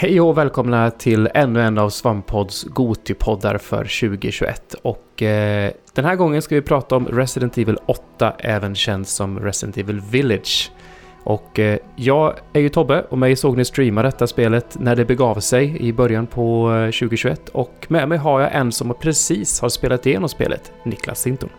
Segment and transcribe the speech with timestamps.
[0.00, 4.74] Hej och välkomna till ännu en av Svampodds Gotipoddar för 2021.
[4.82, 9.40] Och eh, den här gången ska vi prata om Resident Evil 8, även känd som
[9.40, 10.72] Resident Evil Village.
[11.24, 15.04] Och eh, jag är ju Tobbe och mig såg ni streama detta spelet när det
[15.04, 17.48] begav sig i början på eh, 2021.
[17.48, 21.50] Och med mig har jag en som precis har spelat igenom spelet, Niklas Sinton.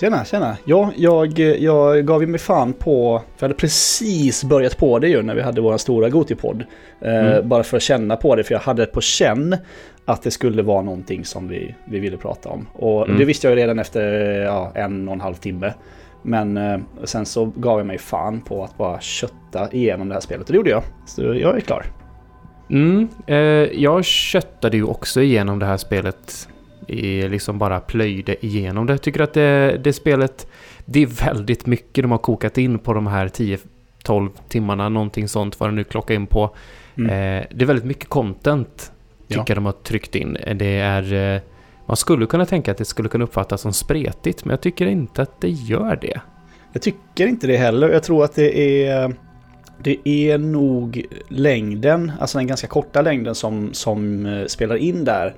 [0.00, 0.56] Tjena, tjena.
[0.64, 5.22] Ja, jag, jag gav ju mig fan på, vi hade precis börjat på det ju
[5.22, 6.64] när vi hade vår stora Gotipodd.
[7.00, 7.48] Eh, Mm.
[7.48, 9.56] bara för att känna på det, för jag hade på känn
[10.04, 12.66] att det skulle vara någonting som vi, vi ville prata om.
[12.72, 13.18] Och Mm.
[13.18, 14.02] det visste jag ju redan efter
[14.40, 15.74] ja, en och en halv timme.
[16.22, 20.20] Men eh, sen så gav jag mig fan på att bara kötta igenom det här
[20.20, 20.82] spelet och det gjorde jag.
[21.06, 21.84] Så jag är klar.
[22.70, 23.36] Mm, eh,
[23.82, 26.48] jag köttade ju också igenom det här spelet.
[27.28, 28.92] Liksom bara plöjde igenom det.
[28.92, 30.46] Jag tycker att det, det spelet,
[30.84, 33.28] det är väldigt mycket de har kokat in på de här
[34.04, 36.50] 10-12 timmarna, någonting sånt vad det nu klockar in på.
[36.98, 37.10] Mm.
[37.10, 38.92] Eh, det är väldigt mycket content,
[39.28, 39.54] tycker Ja.
[39.54, 40.36] de har tryckt in.
[40.54, 41.34] Det är...
[41.34, 41.40] Eh,
[41.86, 45.22] man skulle kunna tänka att det skulle kunna uppfattas som spretigt, men jag tycker inte
[45.22, 46.20] att det gör det.
[46.72, 47.88] Jag tycker inte det heller.
[47.88, 49.14] Jag tror att det är...
[49.84, 55.34] Det är nog längden, alltså den ganska korta längden som, som eh, spelar in där.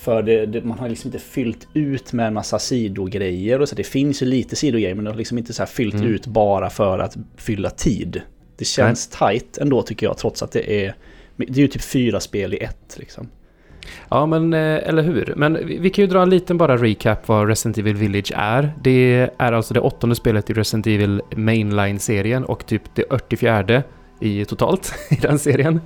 [0.00, 3.74] För det, det, man har liksom inte fyllt ut med en massa sidogrejer och så.
[3.74, 6.06] Det finns ju lite sidogrejer men det har liksom inte så fyllt Mm.
[6.06, 8.22] ut bara för att fylla tid.
[8.56, 10.94] Det känns tight ändå tycker jag trots att det är...
[11.36, 13.28] Det är ju typ fyra spel i ett liksom.
[14.08, 15.32] Ja, men eh, eller hur?
[15.36, 18.72] Men vi, vi kan ju dra en liten bara recap vad Resident Evil Village är.
[18.82, 23.82] Det är alltså det åttonde spelet i Resident Evil Mainline-serien och typ det 44
[24.20, 25.80] i totalt i den serien.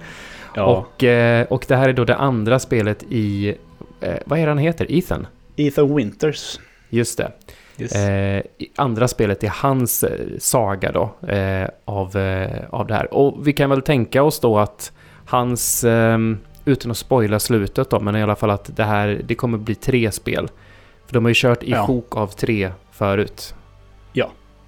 [0.56, 0.64] Ja.
[0.64, 3.54] Och, eh, och det här är då det andra spelet i...
[4.02, 4.86] Eh, vad är han heter?
[4.92, 5.26] Ethan?
[5.56, 6.60] Ethan Winters.
[6.90, 7.32] Just det.
[7.78, 7.94] Yes.
[7.96, 8.42] Eh,
[8.76, 13.14] andra spelet är hans eh, saga då eh, av, eh, av det här.
[13.14, 14.92] Och vi kan väl tänka oss då att
[15.26, 16.18] hans, eh,
[16.64, 19.74] utan att spoila slutet då, men i alla fall att det här, det kommer bli
[19.74, 20.48] tre spel.
[21.06, 21.86] För de har ju kört i Ja.
[21.86, 23.54] sjok av tre förut.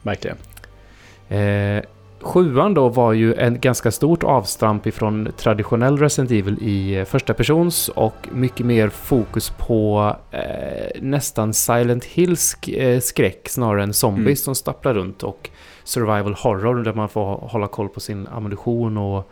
[0.03, 0.37] Verkligen.
[2.25, 7.35] Sjuan då var ju en ganska stort avstamp ifrån traditionell Resident Evil i eh, första
[7.35, 14.25] persons och mycket mer fokus på eh, nästan Silent Hills eh, skräck snarare än zombies
[14.27, 14.37] Mm.
[14.37, 15.51] som stapplar runt och
[15.85, 19.31] survival horror där man får hålla koll på sin ammunition och,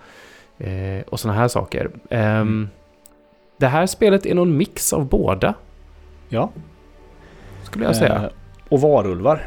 [0.66, 1.90] eh, och sådana här saker.
[2.10, 2.68] Ehm, Mm.
[3.56, 5.54] Det här spelet är någon mix av båda,
[6.28, 6.50] Ja.
[7.62, 8.14] skulle jag säga.
[8.14, 8.22] Eh,
[8.68, 9.46] och varulvar.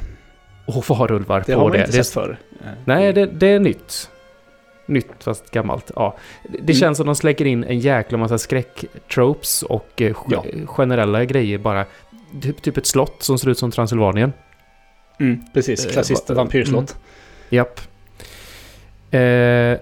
[0.67, 1.77] Och varulvar Det på har man det.
[1.85, 2.37] inte det sett förr.
[2.63, 4.09] Eh, Nej, det, det är nytt.
[4.87, 5.91] Nytt fast gammalt.
[5.95, 6.17] Ja.
[6.43, 6.73] Det det Mm.
[6.75, 10.45] känns som de släcker in en jäkla massa skräcktropes och eh, Ja.
[10.65, 11.85] generella grejer bara.
[12.41, 14.33] Typ, typ ett slott som ser ut som Transylvanien.
[15.19, 16.95] Mm, precis, Eh, klassiskt va- vampyrslott.
[17.49, 17.79] Japp.
[19.11, 19.77] Eh,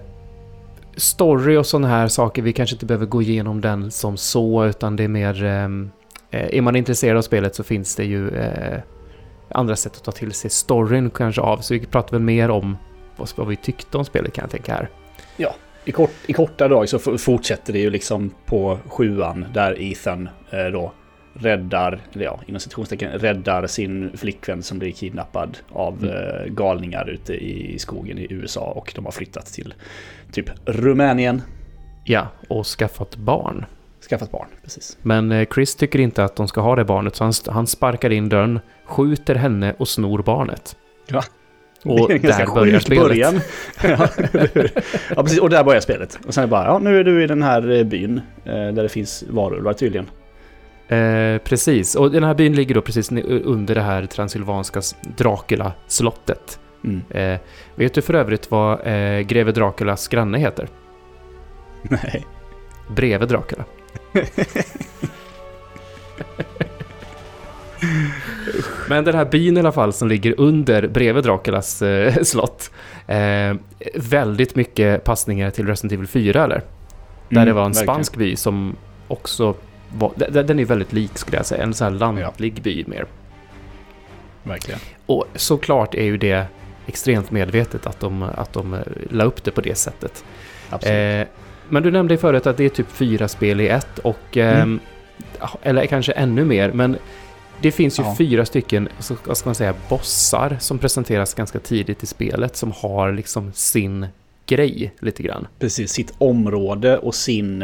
[0.96, 4.96] story och sådana här saker, vi kanske inte behöver gå igenom den som så, utan
[4.96, 5.44] det är mer...
[5.44, 5.92] ehm,
[6.32, 8.80] eh, är man intresserad av spelet så finns det ju eh,
[9.54, 11.58] andra sätt att ta till sig storyn kanske av.
[11.58, 12.78] Så vi pratar väl mer om
[13.16, 14.90] vad, vi tyckte om spelet kan jag tänka här.
[15.86, 20.66] I, kort, I korta drag så fortsätter det ju liksom på sjuan där Ethan eh,
[20.66, 20.92] då
[21.34, 26.16] räddar, eller ja, inom citationstecken, räddar sin flickvän som blir kidnappad av Mm.
[26.16, 29.74] eh, galningar ute i skogen i USA och de har flyttat till
[30.32, 31.42] typ Rumänien.
[32.04, 33.66] Ja, och skaffat barn.
[34.10, 34.98] Skaffat barn, precis.
[35.02, 38.10] Men eh, Chris tycker inte att de ska ha det barnet, så han, han sparkar
[38.10, 40.76] in dörren, skjuter henne och snor barnet.
[41.08, 41.24] Ja.
[41.86, 43.04] Och Det är där börjar spelet.
[43.04, 43.42] början.
[43.84, 44.08] ja,
[45.16, 45.40] ja, precis.
[45.40, 46.20] Och där börjar spelet.
[46.28, 48.54] Och sen är det bara, ja, nu är du i den här eh, byn eh,
[48.54, 50.10] där det finns varulvar tydligen.
[50.88, 54.82] Eh, precis, och den här byn ligger då precis under det här transylvanska
[55.18, 56.60] Dracula-slottet.
[56.84, 57.02] Mm.
[57.10, 57.40] Eh,
[57.76, 60.68] vet du för övrigt vad eh, greve Draculas granne heter?
[61.82, 62.26] Nej.
[62.96, 63.64] Bredvid Dracula.
[68.90, 72.72] Men den här byn i alla fall som ligger under bredvid Draculas eh, slott.
[73.08, 73.54] Eh,
[73.96, 76.62] väldigt mycket passningar till Resident Evil 4 eller?
[77.30, 77.86] Där Mm, det var en verkligen.
[77.86, 78.76] spansk by som
[79.08, 79.56] också
[79.98, 80.12] var,
[80.44, 83.06] den är väldigt lik skulle jag säga, en sån här lantlig by mer.
[84.44, 84.80] Verkligen.
[85.06, 86.46] Och såklart är ju det
[86.88, 88.80] extremt medvetet att de, att de eh,
[89.10, 90.24] la upp det på det sättet.
[90.70, 91.28] Absolut.
[91.28, 91.43] Eh,
[91.74, 94.38] men du nämnde ju förut att det är typ fyra spel i ett och...
[94.38, 94.80] Mm.
[95.40, 96.98] ja, Eller kanske ännu mer, men
[97.62, 98.16] det finns ju Ja.
[98.18, 98.90] fyra stycken,
[99.26, 104.08] vad ska man säga, bossar som presenteras ganska tidigt i spelet som har liksom sin
[104.46, 105.48] grej lite grann.
[105.60, 107.60] Precis, sitt område och sin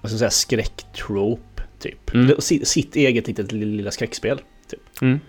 [0.00, 1.62] vad ska jag säga, skräcktrope.
[1.78, 2.14] Typ.
[2.14, 2.36] Mm.
[2.40, 4.40] Sitt, eget litet lilla skräckspel.
[5.02, 5.20] Mm.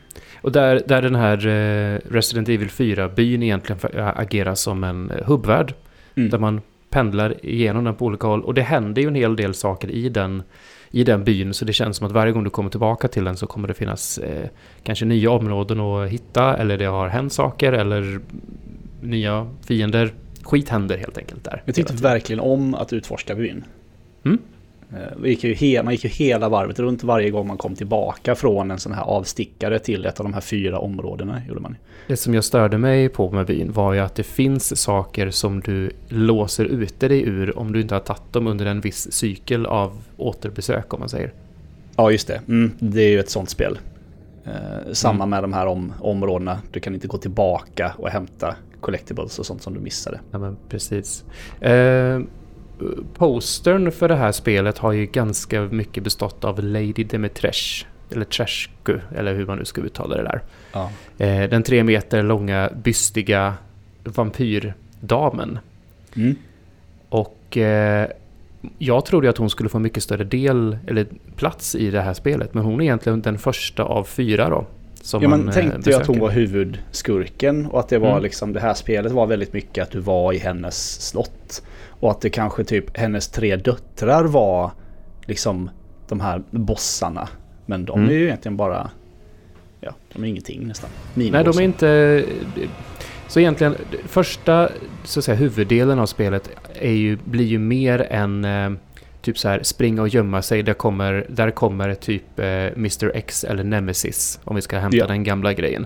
[0.41, 3.79] Och där, där den här eh, Resident Evil 4-byn egentligen
[4.15, 5.73] agerar som en eh, hubbvärld.
[6.15, 6.29] Mm.
[6.29, 8.43] Där man pendlar igenom den på olika håll.
[8.43, 10.43] Och det händer ju en hel del saker i den,
[10.91, 11.53] i den byn.
[11.53, 13.73] Så det känns som att varje gång du kommer tillbaka till den så kommer det
[13.73, 14.49] finnas eh,
[14.83, 16.57] kanske nya områden att hitta.
[16.57, 18.19] Eller det har hänt saker eller
[19.01, 20.13] nya fiender.
[20.43, 21.61] Skit händer helt enkelt där.
[21.65, 23.63] Jag tyckte verkligen om att utforska byn.
[24.25, 24.37] Mm.
[24.93, 28.35] Eh, gick ju he- man gick ju hela varvet runt varje gång man kom tillbaka
[28.35, 31.41] från en sån här avstickare till ett av de här fyra områdena.
[31.47, 31.75] Gjorde man.
[32.07, 35.59] Det som jag störde mig på med byn var ju att det finns saker som
[35.59, 39.65] du låser ute dig ur om du inte har tagit dem under en viss cykel
[39.65, 41.33] av återbesök om man säger.
[41.95, 42.41] Ja, just det.
[42.47, 43.79] Mm, det är ju ett sånt spel.
[44.45, 45.29] Eh, samma mm.
[45.29, 46.59] med de här om, områdena.
[46.71, 50.19] Du kan inte gå tillbaka och hämta collectibles och sånt som du missade.
[50.31, 51.25] Ja, men precis.
[51.61, 52.19] Eh,
[53.13, 57.87] postern för det här spelet har ju ganska mycket bestått av Lady Dimitrescu.
[58.11, 60.41] Eller Trescu, eller hur man nu ska uttala det där.
[60.73, 60.91] Ja.
[61.17, 63.53] Eh, den tre meter långa, bystiga
[64.03, 65.59] vampyrdamen.
[66.15, 66.35] Mm.
[67.09, 68.07] Och eh,
[68.77, 72.53] jag trodde att hon skulle få mycket större del, eller plats i det här spelet.
[72.53, 74.65] Men hon är egentligen den första av fyra då.
[75.01, 78.23] Som ja, man eh, tänkte ju att hon var huvudskurken och att det var mm.
[78.23, 81.63] liksom det här spelet var väldigt mycket att du var i hennes slott.
[81.99, 84.71] Och att det kanske typ hennes tre döttrar var
[85.25, 85.69] liksom
[86.07, 87.29] de här bossarna.
[87.65, 88.09] Men de mm.
[88.09, 88.89] är ju egentligen bara,
[89.81, 90.89] ja, de är ingenting nästan.
[91.13, 92.23] Nej, de är inte...
[93.27, 93.75] Så egentligen,
[94.07, 94.69] första
[95.03, 98.71] så att säga, huvuddelen av spelet är ju, blir ju mer än eh,
[99.21, 100.63] typ så här springa och gömma sig.
[100.63, 105.07] Där kommer, där kommer typ eh, Mr X eller Nemesis om vi ska hämta ja.
[105.07, 105.85] den gamla grejen.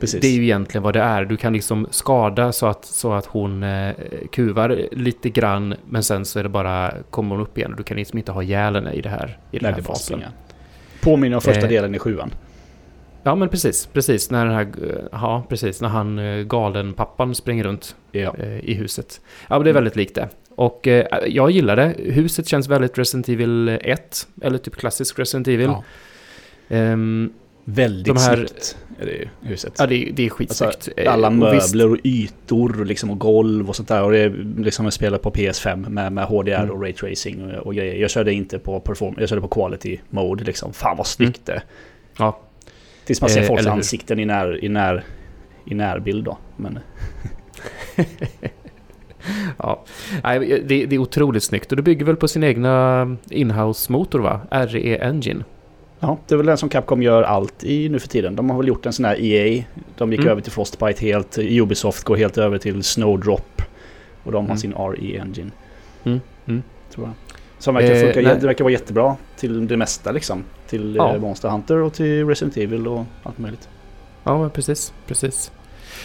[0.00, 0.20] Precis.
[0.20, 1.24] Det är ju egentligen vad det är.
[1.24, 3.94] Du kan liksom skada så att, så att hon eh,
[4.32, 7.74] kuvar lite grann men sen så är det bara, kommer hon upp igen.
[7.76, 10.22] Du kan liksom inte ha ihjäl henne i det här, i den här fasen.
[11.00, 12.30] Påminner om första eh, delen i sjuan.
[13.22, 14.68] Ja men precis, precis när den här,
[15.12, 18.34] ja precis när han eh, galen pappan springer runt ja.
[18.38, 19.20] eh, i huset.
[19.48, 20.28] Ja men det är väldigt likt det.
[20.60, 21.94] Och eh, jag gillar det.
[21.98, 25.70] Huset känns väldigt Resident Evil 1, eller typ klassisk Resident Evil.
[26.68, 26.92] Ja.
[26.92, 27.32] Um,
[27.64, 29.74] väldigt de här, snyggt är det huset.
[29.78, 30.88] Ja, det, det är skitsnyggt.
[30.88, 34.02] Alltså, alla möbler och ytor liksom, och golv och sånt där.
[34.02, 36.70] Och det är liksom ett spel på PS5 med, med HDR mm.
[36.70, 37.94] och Ray Tracing och, och, grejer.
[37.94, 40.72] Jag körde inte på perform jag körde på quality mode liksom.
[40.72, 41.60] Fan vad snyggt mm.
[41.60, 41.62] det
[42.18, 42.40] Ja.
[43.04, 45.04] Tills man ser eh, folks ansikten i, när, i, när,
[45.66, 46.38] i närbild då.
[46.56, 46.78] Men...
[49.58, 49.84] ja,
[50.22, 54.40] det, det är otroligt snyggt och det bygger väl på sin egna inhouse-motor va?
[54.50, 55.44] RE Engine.
[56.00, 58.36] Ja, det är väl den som Capcom gör allt i nu för tiden.
[58.36, 59.64] De har väl gjort en sån här EA.
[59.96, 60.32] De gick mm.
[60.32, 61.38] över till Frostbite helt.
[61.38, 63.62] Ubisoft går helt över till Snowdrop.
[64.24, 64.56] Och de har mm.
[64.56, 65.50] sin RE-engine.
[66.04, 66.20] Mm.
[66.46, 66.62] Mm.
[66.94, 67.14] Tror jag.
[67.58, 70.44] Som verkar eh, funka, det verkar vara jättebra till det mesta liksom.
[70.68, 71.14] Till ja.
[71.14, 73.68] Eh, Monster Hunter och till Resident Evil och allt möjligt.
[74.24, 74.92] Ja, precis.
[75.06, 75.52] Precis.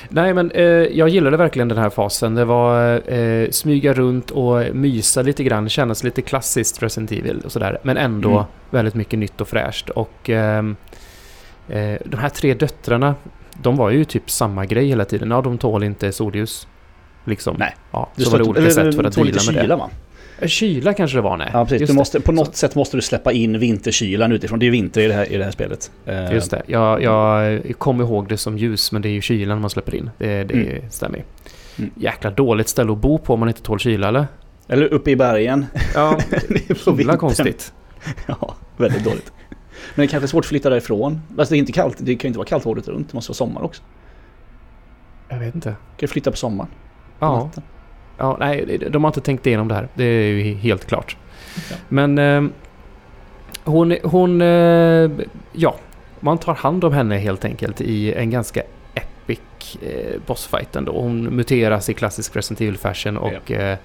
[0.09, 2.35] Nej, men eh, jag gillade verkligen den här fasen.
[2.35, 7.51] Det var eh, smyga runt och mysa lite grann, kännas lite klassiskt Resident Evil och
[7.51, 7.79] sådär.
[7.83, 8.45] Men ändå mm.
[8.69, 9.89] väldigt mycket nytt och fräscht.
[9.89, 10.75] Och ehm,
[11.69, 13.15] eh, de här tre döttrarna,
[13.53, 15.31] de var ju typ samma grej hela tiden.
[15.31, 16.67] Ja, de tål inte solljus.
[17.25, 17.55] Liksom.
[17.59, 17.75] Nej.
[17.91, 19.75] Ja, så var det olika sätt för att deala med det.
[19.75, 19.89] Va?
[20.39, 21.49] Eh, kyla kanske det var, nej.
[21.53, 21.89] Ja, precis.
[21.89, 24.59] du måste, på något sätt måste du släppa in vinterkylan utifrån.
[24.59, 25.91] Det är vinter i det här, i det här spelet.
[26.05, 26.61] Eh, Just det.
[26.65, 30.09] Jag, jag kom ihåg det som ljus, men det är ju kylan man släpper in.
[30.17, 30.91] Det, det mm.
[30.91, 31.23] stämmer.
[31.77, 31.91] Mm.
[31.95, 34.27] Jäkla dåligt ställe att bo på om man inte tål kyla, eller?
[34.67, 35.65] Eller uppe i bergen.
[35.95, 37.73] Ja, det är himla konstigt.
[38.27, 39.31] Ja, väldigt dåligt.
[39.95, 41.21] Men det är kanske är svårt att flytta därifrån.
[41.37, 41.97] Alltså det är inte kallt.
[41.99, 43.09] Det kan ju inte vara kallt året runt.
[43.09, 43.83] Det måste vara sommar också.
[45.29, 45.69] Jag vet inte.
[45.69, 46.69] Du kan flytta på sommaren.
[47.19, 47.43] Ja.
[47.43, 47.63] Natten.
[48.17, 49.87] Ja, nej, de har inte tänkt igenom det här.
[49.93, 51.17] Det är ju helt klart.
[51.57, 51.77] Okay.
[51.89, 52.43] Men eh,
[53.63, 55.11] hon, hon eh,
[55.51, 55.75] ja,
[56.19, 58.61] man tar hand om henne helt enkelt i en ganska
[58.93, 61.01] epic eh, bossfight ändå.
[61.01, 63.57] Hon muteras i klassisk Resident Evil fashion och ja.
[63.57, 63.77] eh,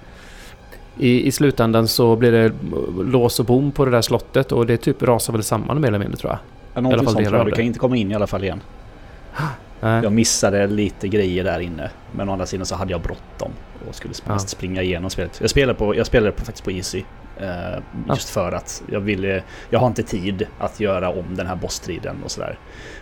[0.99, 2.53] i, i slutändan så blir det
[3.05, 5.99] lås och bom på det där slottet och det typ rasar väl samman mer eller
[5.99, 6.39] mindre tror jag.
[6.75, 7.47] Ja, någonting sånt tror jag.
[7.47, 8.61] Du kan inte komma in i alla fall igen.
[9.81, 10.03] Nej.
[10.03, 11.91] Jag missade lite grejer där inne.
[12.13, 13.53] Men å andra sidan så hade jag bråttom
[13.89, 14.39] och skulle ja.
[14.39, 15.39] springa igenom spelet.
[15.41, 17.03] Jag spelade, på, jag spelade på, faktiskt på Easy.
[17.41, 17.47] Eh,
[18.09, 18.43] just ja.
[18.43, 19.43] för att jag ville...
[19.71, 22.59] Jag har inte tid att göra om den här bossstriden och sådär.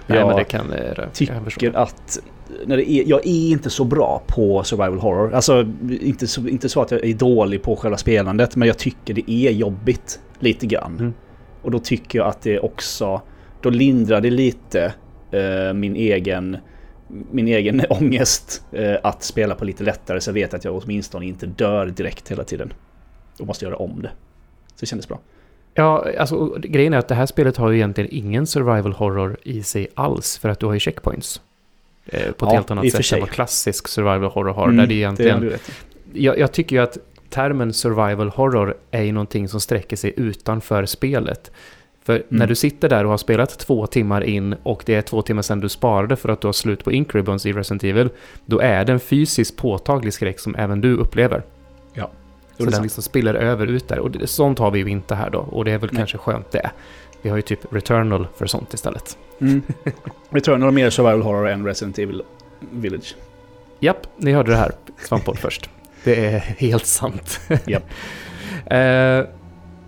[0.06, 2.18] Nej, jag men det kan det, tycker att...
[2.66, 5.34] När det är, jag är inte så bra på survival horror.
[5.34, 5.66] Alltså
[6.00, 8.56] inte så, inte så att jag är dålig på själva spelandet.
[8.56, 10.96] Men jag tycker det är jobbigt lite grann.
[10.98, 11.14] Mm.
[11.62, 13.22] Och då tycker jag att det också...
[13.60, 14.92] Då lindrar det lite eh,
[15.74, 16.56] min egen
[17.08, 21.26] min egen ångest eh, att spela på lite lättare så jag vet att jag åtminstone
[21.26, 22.72] inte dör direkt hela tiden.
[23.38, 24.10] Och måste göra om det.
[24.66, 25.18] Så det kändes bra.
[25.74, 29.62] Ja, alltså grejen är att det här spelet har ju egentligen ingen survival horror i
[29.62, 31.40] sig alls för att du har ju checkpoints.
[32.06, 34.64] Eh, på ett ja, helt annat sätt än vad klassisk survival horror har.
[34.64, 35.40] Mm, där det egentligen...
[35.40, 35.60] Det
[36.12, 36.98] jag, jag tycker ju att
[37.30, 41.50] termen survival horror är ju någonting som sträcker sig utanför spelet.
[42.08, 42.26] För Mm.
[42.28, 45.42] när du sitter där och har spelat två timmar in och det är två timmar
[45.42, 48.08] sedan du sparade för att du har slut på ink ribbons i Resident Evil,
[48.46, 51.42] då är det en fysiskt påtaglig skräck som även du upplever.
[51.94, 52.10] Ja.
[52.56, 52.82] Så är den sant.
[52.82, 53.98] liksom spiller över ut där.
[53.98, 55.38] Och det, sånt har vi ju inte här då.
[55.38, 55.98] Och det är väl Nej.
[56.00, 56.70] kanske skönt det.
[57.22, 59.18] Vi har ju typ Returnal för sånt istället.
[59.40, 59.62] Mm.
[60.30, 62.22] Returnal har mer survival horror än Resident Evil
[62.72, 63.16] Village.
[63.80, 64.72] Japp, ni hörde det här.
[65.06, 65.70] Svamppodd först.
[66.04, 67.40] Det är helt sant.
[67.66, 67.84] Japp.
[68.66, 69.24] Eh,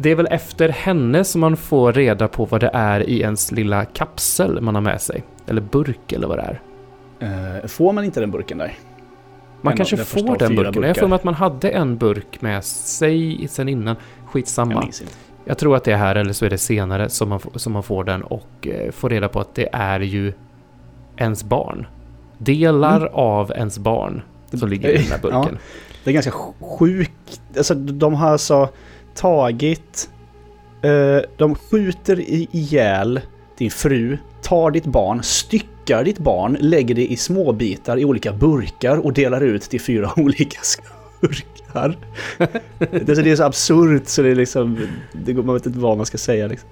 [0.02, 3.52] det är väl efter henne som man får reda på vad det är i ens
[3.52, 5.23] lilla kapsel man har med sig.
[5.47, 6.61] Eller burk eller vad det är.
[7.61, 8.73] Eh, får man inte den burken där?
[9.62, 10.64] Man En kanske av de första får den burken.
[10.64, 10.95] Jag burkar.
[11.00, 13.97] för mig att man hade en burk med sig sen innan.
[14.23, 14.80] Jag Skitsamma.
[14.80, 15.12] minns inte.
[15.45, 17.73] Jag tror att det är här eller så är det senare som man, får- som
[17.73, 20.33] man får den och eh, får reda på att det är ju
[21.16, 21.87] ens barn.
[22.38, 23.09] Delar Mm.
[23.14, 25.40] av ens barn som ligger i den här Ja.
[25.40, 25.59] burken.
[26.04, 26.33] Det är ganska
[26.78, 27.40] sjukt.
[27.57, 28.69] Alltså, de har alltså
[29.14, 30.10] tagit...
[30.82, 33.20] Eh, de skjuter ihjäl
[33.58, 38.32] din fru, tar ditt barn, styckar ditt barn, lägger det i små bitar i olika
[38.32, 41.96] burkar och delar ut till fyra olika skurkar.
[42.78, 44.78] det, är så- det är så absurt så det är liksom...
[45.12, 46.68] Det går, man vet inte vad man ska säga liksom.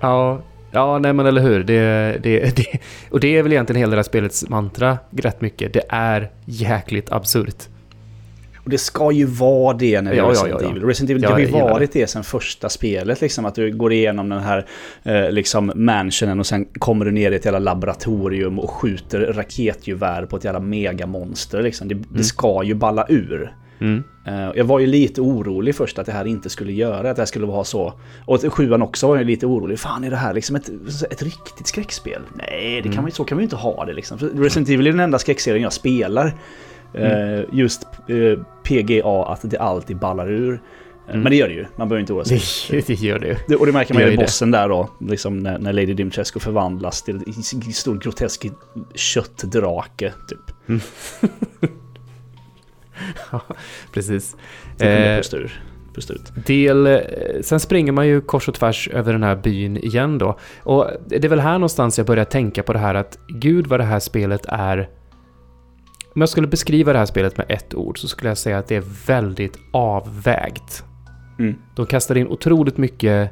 [0.00, 1.64] Ja, ja nej men eller hur.
[1.64, 1.82] Det,
[2.22, 2.78] det, det,
[3.10, 5.72] och det är väl egentligen hela det här spelets mantra rätt mycket.
[5.72, 7.68] Det är jäkligt absurt.
[8.64, 10.70] Och det ska ju vara det när det Ja, är Resident ja, ja.
[10.70, 10.84] Evil.
[10.84, 13.44] Resident Evil, det har ju varit det sen första spelet liksom.
[13.44, 14.66] Att du går igenom den här
[15.02, 20.26] eh, liksom mansionen och sen kommer du ner i ett jävla laboratorium och skjuter raketgevär
[20.26, 21.88] på ett jävla megamonster liksom.
[21.88, 23.54] Det, det ska ju balla ur.
[23.80, 24.04] Mm.
[24.26, 27.22] Eh, jag var ju lite orolig först att det här inte skulle göra, att det
[27.22, 27.92] här skulle vara så.
[28.26, 29.78] Och sjuan också var jag lite orolig.
[29.78, 30.68] Fan, är det här liksom ett,
[31.10, 32.22] ett riktigt skräckspel?
[32.34, 34.18] Nej, det kan man, ju- så kan man ju inte ha det liksom.
[34.18, 36.34] Resident Evil är den enda skräckserien jag spelar.
[36.94, 40.52] Eh, just eh, PGA, att det alltid ballar ur.
[41.08, 42.40] Eh, Men det gör det ju, man behöver inte oroa sig.
[42.70, 43.56] Det, det gör det ju.
[43.56, 47.02] Och det märker man ju i bossen där då, liksom när, när Lady Dimitrescu förvandlas
[47.02, 48.46] till en stor grotesk
[48.94, 50.40] köttdrake, typ.
[53.92, 54.36] Precis.
[54.78, 55.62] Då kunde jag Eh, pusta, ur,
[55.94, 56.32] pusta ut.
[56.46, 57.00] del,
[57.42, 60.38] sen springer man ju kors och tvärs över den här byn igen då.
[60.62, 63.80] Och det är väl här någonstans jag börjar tänka på det här att gud vad
[63.80, 64.88] det här spelet är...
[66.14, 68.66] Om jag skulle beskriva det här spelet med ett ord så skulle jag säga att
[68.66, 70.84] det är väldigt avvägt.
[71.38, 71.54] Mm.
[71.76, 73.30] De kastar in otroligt mycket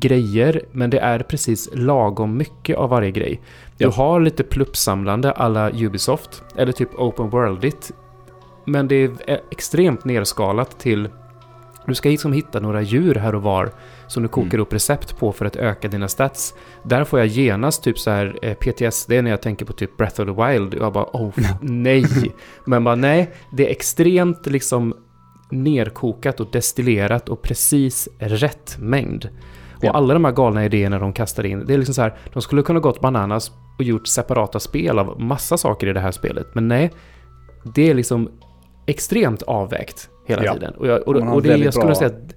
[0.00, 3.40] grejer, men det är precis lagom mycket av varje grej.
[3.78, 3.90] Du Ja.
[3.90, 7.92] har lite pluppsamlande alla Ubisoft, eller typ Open Worldigt.
[8.64, 11.08] Men det är extremt nerskalat till...
[11.86, 13.70] Du ska liksom hitta några djur här och var
[14.06, 14.60] som du kokar Mm.
[14.60, 16.54] upp recept på för att öka dina stats.
[16.82, 20.20] Där får jag genast typ så här eh, PTSD när jag tänker på typ Breath
[20.20, 20.74] of the Wild.
[20.74, 22.04] Jag bara oh nej.
[22.64, 24.94] Men bara nej, det är extremt liksom
[25.50, 29.28] nerkokat och destillerat och precis rätt mängd.
[29.76, 29.90] Och Ja.
[29.92, 32.62] alla de här galna idéerna de kastar in, det är liksom så här, de skulle
[32.62, 36.46] kunna gått bananas och gjort separata spel av massa saker i det här spelet.
[36.54, 36.92] Men nej,
[37.74, 38.30] det är liksom
[38.86, 40.54] extremt avvägt hela Ja.
[40.54, 40.74] tiden.
[40.74, 42.34] Och, jag, och, och det, jag skulle bra- säga att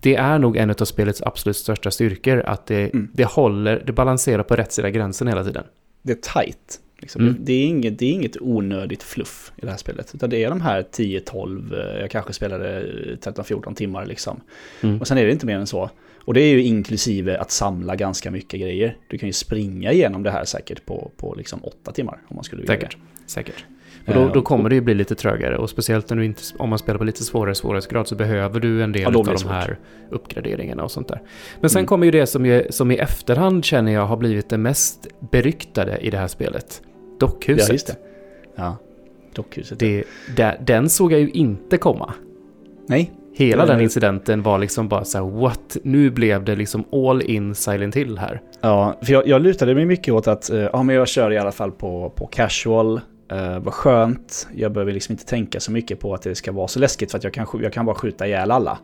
[0.00, 3.08] det är nog en av spelets absolut största styrkor, att det, Mm.
[3.12, 5.64] det håller, det balanserar på rätt sida gränsen hela tiden.
[6.02, 6.80] det är tight.
[7.00, 7.22] Liksom.
[7.22, 7.34] Mm.
[7.34, 10.14] Det, det, är inget, det är inget onödigt fluff i det här spelet.
[10.14, 12.82] Utan det är de här 10-12, eh, jag kanske spelade
[13.22, 14.40] 13-14 timmar liksom.
[14.80, 15.00] Mm.
[15.00, 15.90] Och sen är det inte mer än så.
[16.24, 18.96] Och det är ju inklusive att samla ganska mycket grejer.
[19.08, 22.44] Du kan ju springa igenom det här säkert på, på liksom 8 timmar om man
[22.44, 22.74] skulle vilja.
[22.74, 22.96] Säkert.
[23.26, 23.64] Säkert.
[24.08, 26.42] Och då, Eh, då kommer det ju bli lite trögare och speciellt när du inte,
[26.58, 29.38] om man spelar på lite svårare svårighetsgrad så behöver du en del Ja, av de
[29.38, 29.52] svårt.
[29.52, 29.78] här
[30.10, 31.20] uppgraderingarna och sånt där.
[31.60, 31.86] Men sen Mm.
[31.86, 35.98] kommer ju det som, ju, som i efterhand känner jag har blivit det mest beryktade
[35.98, 36.82] i det här spelet.
[37.20, 37.68] Dockhuset.
[37.68, 37.96] Ja, just det.
[38.56, 38.76] Ja,
[39.34, 39.78] dockhuset.
[39.78, 40.04] Det,
[40.36, 42.14] där- den såg jag ju inte komma.
[42.88, 45.76] Nej, Hela den incidenten var liksom bara så här, what?
[45.82, 48.40] Nu blev det liksom all in Silent Hill här.
[48.60, 51.38] Ja, för jag, jag lutade mig mycket åt att eh, ja, men jag kör i
[51.38, 53.00] alla fall på, på casual.
[53.32, 54.48] Uh, vad skönt.
[54.54, 57.18] Jag behöver liksom inte tänka så mycket på att det ska vara så läskigt för
[57.18, 58.78] att jag kan, jag kan bara skjuta ihjäl alla.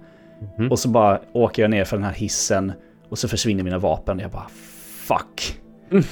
[0.58, 0.70] Mhm.
[0.70, 2.72] Och så bara åker jag ner för den här hissen
[3.08, 4.18] och så försvinner mina vapen.
[4.18, 4.48] Jag bara
[5.06, 5.60] fuck.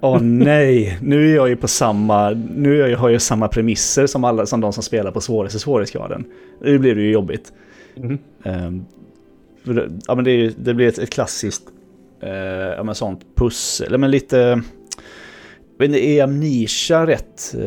[0.00, 4.24] Åh nej, nu är jag ju på samma, nu jag, har jag samma premisser som,
[4.24, 6.24] alla, som de som spelar på svåraste svårighetsgraden.
[6.60, 7.52] Nu blir det ju jobbigt.
[8.44, 8.84] Ehm,
[9.64, 11.62] för det, ja, men det, är det blir ett, ett klassiskt
[12.22, 12.30] uh,
[12.76, 13.98] ja, men sånt pussel.
[13.98, 14.62] Men lite...
[15.88, 17.64] Men är Amnesia rätt, uh,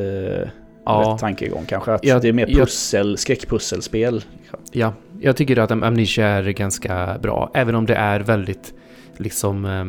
[0.86, 1.12] Ja.
[1.14, 1.94] rätt tankegång kanske?
[1.94, 4.24] Att Jag- det är mer jag- pussel, skräckpusselspel.
[4.72, 8.74] Ja, jag tycker att Am- Amnesia är ganska bra, även om det är väldigt
[9.18, 9.66] liksom...
[9.66, 9.86] Eh,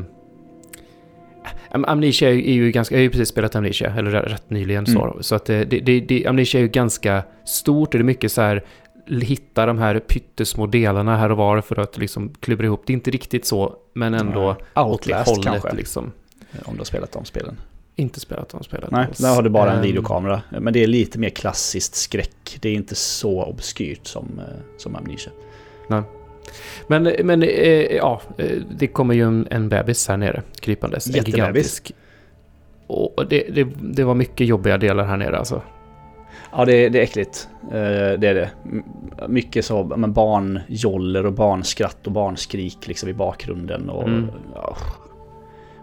[1.71, 5.05] Am- Amnesia är ju, ganska, jag har ju precis spelat Amnesia, eller rätt nyligen så.
[5.05, 5.23] Mm.
[5.23, 8.41] Så att det, det, det, Amnesia är ju ganska stort och det är mycket så
[8.41, 8.65] här
[9.21, 12.83] hitta de här pyttesmå delarna här och var för att liksom klubba ihop.
[12.87, 14.49] Det är inte riktigt så, men ändå Nej.
[14.51, 16.13] åt det Outlast hållet kanske, liksom.
[16.65, 17.57] om du har spelat de spelen.
[17.99, 19.19] Inte spelat de spelet Nej, alls.
[19.19, 20.43] där har du bara en Ehm, videokamera.
[20.61, 22.59] Men det är lite mer klassiskt skräck.
[22.61, 24.45] Det är inte så obskyrt som, eh,
[24.79, 25.33] som Amnesia.
[26.87, 31.07] Men, men eh, ja, eh, det kommer ju en, en bebis här nere krypandes.
[31.07, 31.37] En Jättebebis.
[31.37, 31.93] gigantisk.
[32.87, 35.63] Och det, det, det var mycket jobbiga delar här nere alltså.
[36.53, 37.49] Ja, det är, det är äckligt.
[37.71, 37.77] Det
[38.29, 38.51] är det.
[39.29, 43.91] Mycket så, men barnjoller och barnskratt och barnskrik liksom i bakgrunden.
[43.91, 44.27] Och, Mm.
[44.55, 44.77] ja.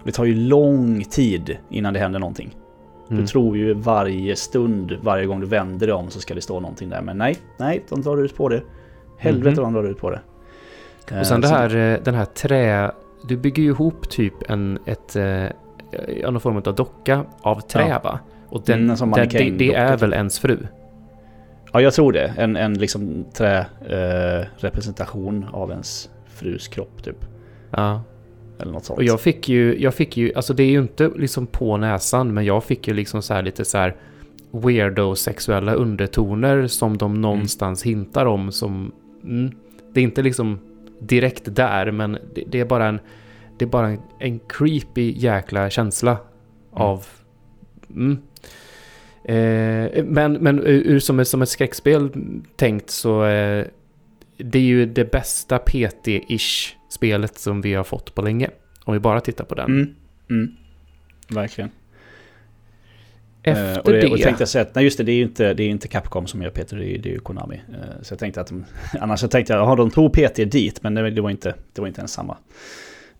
[0.05, 2.55] Det tar ju lång tid innan det händer någonting.
[3.09, 3.21] Mm.
[3.21, 6.59] Du tror ju varje stund, varje gång du vänder dig om så ska det stå
[6.59, 7.01] någonting där.
[7.01, 8.61] Men nej, nej, de drar ut på det.
[9.17, 9.73] Helvete Mhm.
[9.73, 10.19] de drar ut på det.
[11.11, 12.91] Eh, Och sen det så- här, eh, den här trä...
[13.27, 15.45] Du bygger ju ihop typ en, ett, eh,
[16.31, 17.99] någon form av docka av trä Ja.
[18.03, 18.19] va?
[18.49, 20.57] Och den, Mm, den, det, det är docka, väl ens fru?
[21.73, 22.33] Ja, jag tror det.
[22.37, 27.25] En, en liksom trärepresentation eh, representation av ens frus kropp typ.
[27.71, 28.01] Ja.
[28.59, 28.97] Eller något sånt.
[28.97, 32.33] Och jag fick ju, jag fick ju, alltså det är ju inte liksom på näsan,
[32.33, 33.95] men jag fick ju liksom så här lite så här
[34.51, 38.91] weirdo-sexuella undertoner som de någonstans hintar om som...
[39.23, 39.51] Mm,
[39.93, 40.59] det är inte liksom
[40.99, 42.99] direkt där, men det, det är bara en...
[43.57, 46.17] Det är bara en, en creepy jäkla känsla
[46.71, 47.05] av...
[47.89, 48.17] Mm.
[49.23, 52.09] Eh, men men ur, som, ett- som ett skräckspel
[52.55, 53.25] tänkt så...
[53.25, 53.65] Eh,
[54.37, 58.49] det är ju det bästa PT-ish spelet som vi har fått på länge.
[58.83, 59.65] Om vi bara tittar på den.
[59.65, 59.95] Mm.
[60.29, 60.55] Mm.
[61.29, 61.69] Verkligen.
[63.43, 64.07] Efter Eh, och det, det...
[64.07, 65.87] Och tänkte jag säga att nej just det, det är ju inte, det är inte
[65.87, 67.61] Capcom som gör Peter, det är, det är ju Konami.
[67.69, 68.65] Eh, så jag tänkte att de,
[68.99, 71.87] annars så tänkte jag, har de tog PT dit, men det, var inte, det var
[71.87, 72.37] inte ens samma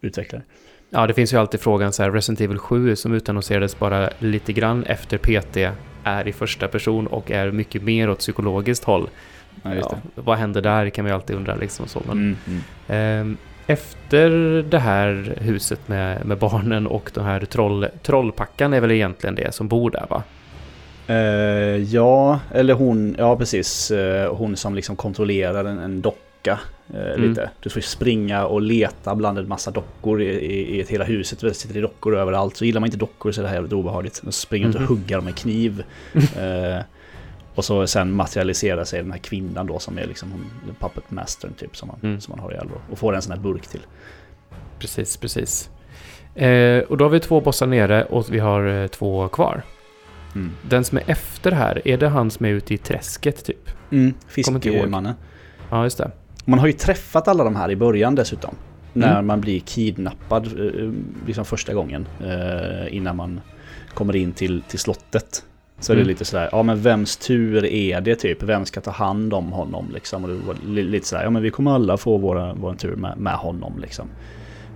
[0.02, 0.44] utvecklare.
[0.90, 4.54] Ja, det finns ju alltid frågan så här, Resident Evil 7 som utannonserades bara lite
[4.54, 5.58] grann efter PT
[6.04, 9.10] är i första person och är mycket mer åt psykologiskt håll.
[9.64, 12.02] Ja, Ja, vad händer där kan vi alltid undra liksom så.
[12.08, 12.62] Men, Mm, mm.
[12.88, 14.30] ehm, efter
[14.70, 19.54] det här huset med, med barnen och den här troll, trollpackan är väl egentligen det
[19.56, 20.24] som bor där va?
[21.08, 21.16] Eh,
[21.84, 23.92] ja, eller hon, ja precis.
[23.92, 26.60] Eh, hon som liksom kontrollerar en, en docka.
[26.94, 27.30] eh, Mm.
[27.30, 27.50] Lite.
[27.64, 31.40] Du får springa och leta bland en massa dockor i, i, i ett hela huset.
[31.40, 32.58] Det sitter dockor överallt.
[32.58, 34.22] Så gillar man inte dockor så är det här jävligt obehagligt.
[34.24, 34.88] De springer ut och Mhm.
[34.90, 35.84] huggar med kniv.
[37.56, 40.46] eh, och så sen materialiserar sig den här kvinnan då som är liksom hon,
[40.80, 42.22] puppet mastern typ som man, Mm.
[42.22, 42.82] som man har i Alvor.
[42.92, 43.82] Och får en sån här burk till.
[44.80, 45.70] Precis, precis.
[46.36, 49.64] Eh, och då har vi två bossar nere och vi har eh, två kvar.
[50.36, 50.52] Mm.
[50.70, 53.70] Den som är efter här, är det han som är ute i träsket typ?
[53.92, 54.14] Mm.
[54.28, 55.14] Fiskmannen.
[55.70, 56.12] Ja, just det.
[56.46, 58.56] Man har ju träffat alla de här i början dessutom.
[58.94, 59.28] När Mm.
[59.28, 60.92] man blir kidnappad eh,
[61.28, 62.08] liksom första gången.
[62.24, 63.42] eh, Innan man
[63.94, 65.44] kommer in till, till slottet.
[65.80, 66.04] Så är Mm.
[66.08, 68.44] det lite sådär, ja men vems tur är det typ?
[68.44, 70.24] Vem ska ta hand om honom liksom?
[70.24, 72.96] Och det var li- lite sådär, ja men vi kommer alla få våra, vår tur
[72.96, 74.08] med, med honom liksom.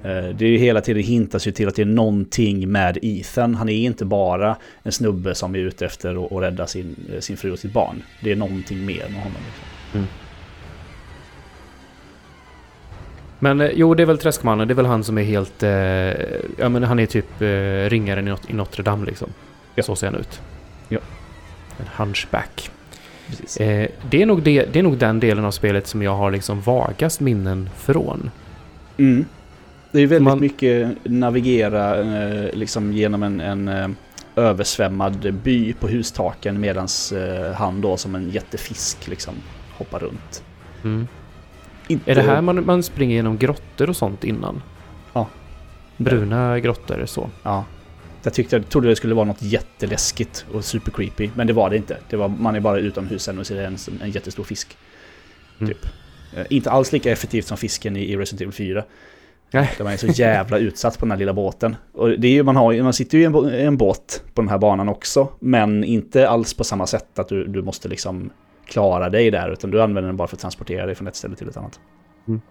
[0.03, 3.55] Eh, Det är ju hela tiden hintas ju till att det är någonting med Ethan.
[3.55, 7.37] Han är inte bara en snubbe som är ute efter att rädda sin, eh, sin
[7.37, 8.03] fru och sitt barn.
[8.23, 9.41] Det är någonting mer med honom.
[9.45, 10.07] Liksom.
[13.39, 14.67] Men eh, jo, det är väl Träskmannen.
[14.67, 15.63] Det är väl han som är helt...
[15.63, 15.69] Eh,
[16.59, 19.29] ja, men han är typ eh, ringaren i, Not- i Notre Dame liksom.
[19.75, 19.83] Ja.
[19.83, 20.41] Så ser han ut.
[21.79, 22.71] En hunchback.
[23.59, 26.31] Eh, det, är nog det, det är nog den delen av spelet som jag har
[26.31, 28.31] liksom vagast minnen från.
[28.97, 29.25] Mm.
[29.91, 33.87] Det är väldigt Man- mycket navigera eh, liksom genom en, en eh,
[34.35, 39.33] översvämmad by på hustaken medans eh, han då som en jättefisk liksom
[39.77, 40.43] hoppar runt.
[40.83, 41.07] Mm.
[41.87, 44.61] Inte, Är det här man, man springer genom grottor och sånt innan?
[45.13, 45.27] Ja.
[45.97, 47.29] Bruna grottor så.
[47.43, 47.65] Ja.
[48.23, 51.69] Jag tyckte, jag trodde det skulle vara något jätteläskigt och super creepy, men det var
[51.69, 51.97] det inte.
[52.09, 54.77] Det var, man är bara utomhus och ser en, en jättestor fisk.
[55.59, 55.73] Mm.
[55.73, 55.85] Typ.
[56.35, 58.83] Eh, inte alls lika effektivt som fisken i, Resident Evil 4.
[59.51, 59.71] Nej.
[59.77, 61.75] Där man är så jävla utsatt på den här lilla båten.
[61.93, 64.49] Och det är ju, man, har, man sitter ju i en, en båt på den
[64.49, 65.27] här banan också.
[65.39, 68.29] Men inte alls på samma sätt att du, du måste liksom
[68.65, 69.51] klara dig där.
[69.53, 71.79] Utan du använder den bara för att transportera dig från ett ställe till ett annat.
[72.27, 72.41] Mm.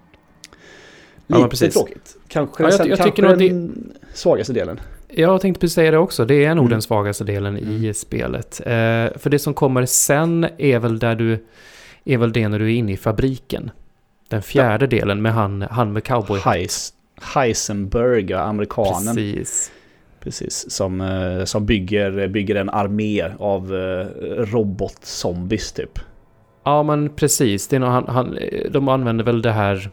[1.26, 1.74] Ja, Lite men precis.
[1.74, 2.16] tråkigt.
[2.28, 4.80] Kanske, Ja, jag- sen, jag kanske tycker nog det- den svagaste delen.
[5.08, 6.24] Jag tänkte precis säga det också.
[6.24, 6.70] Det är nog Mm.
[6.70, 7.94] den svagaste delen i Mm.
[7.94, 8.60] spelet.
[8.60, 11.44] Eh, för det som kommer sen är väl där du...
[12.04, 13.70] Är väl det när du är inne i fabriken.
[14.28, 16.40] Den fjärde delen med han, han med cowboy.
[16.40, 16.92] Heis,
[17.34, 19.14] Heisenberg, ja, amerikanen.
[19.16, 19.72] Precis.
[20.20, 24.06] Precis, som, eh, som bygger, bygger en armé av eh,
[24.44, 25.98] robotzombies typ.
[26.64, 27.68] Ja, men precis.
[27.68, 28.38] Det är nog han, han,
[28.70, 29.90] de använder väl det här...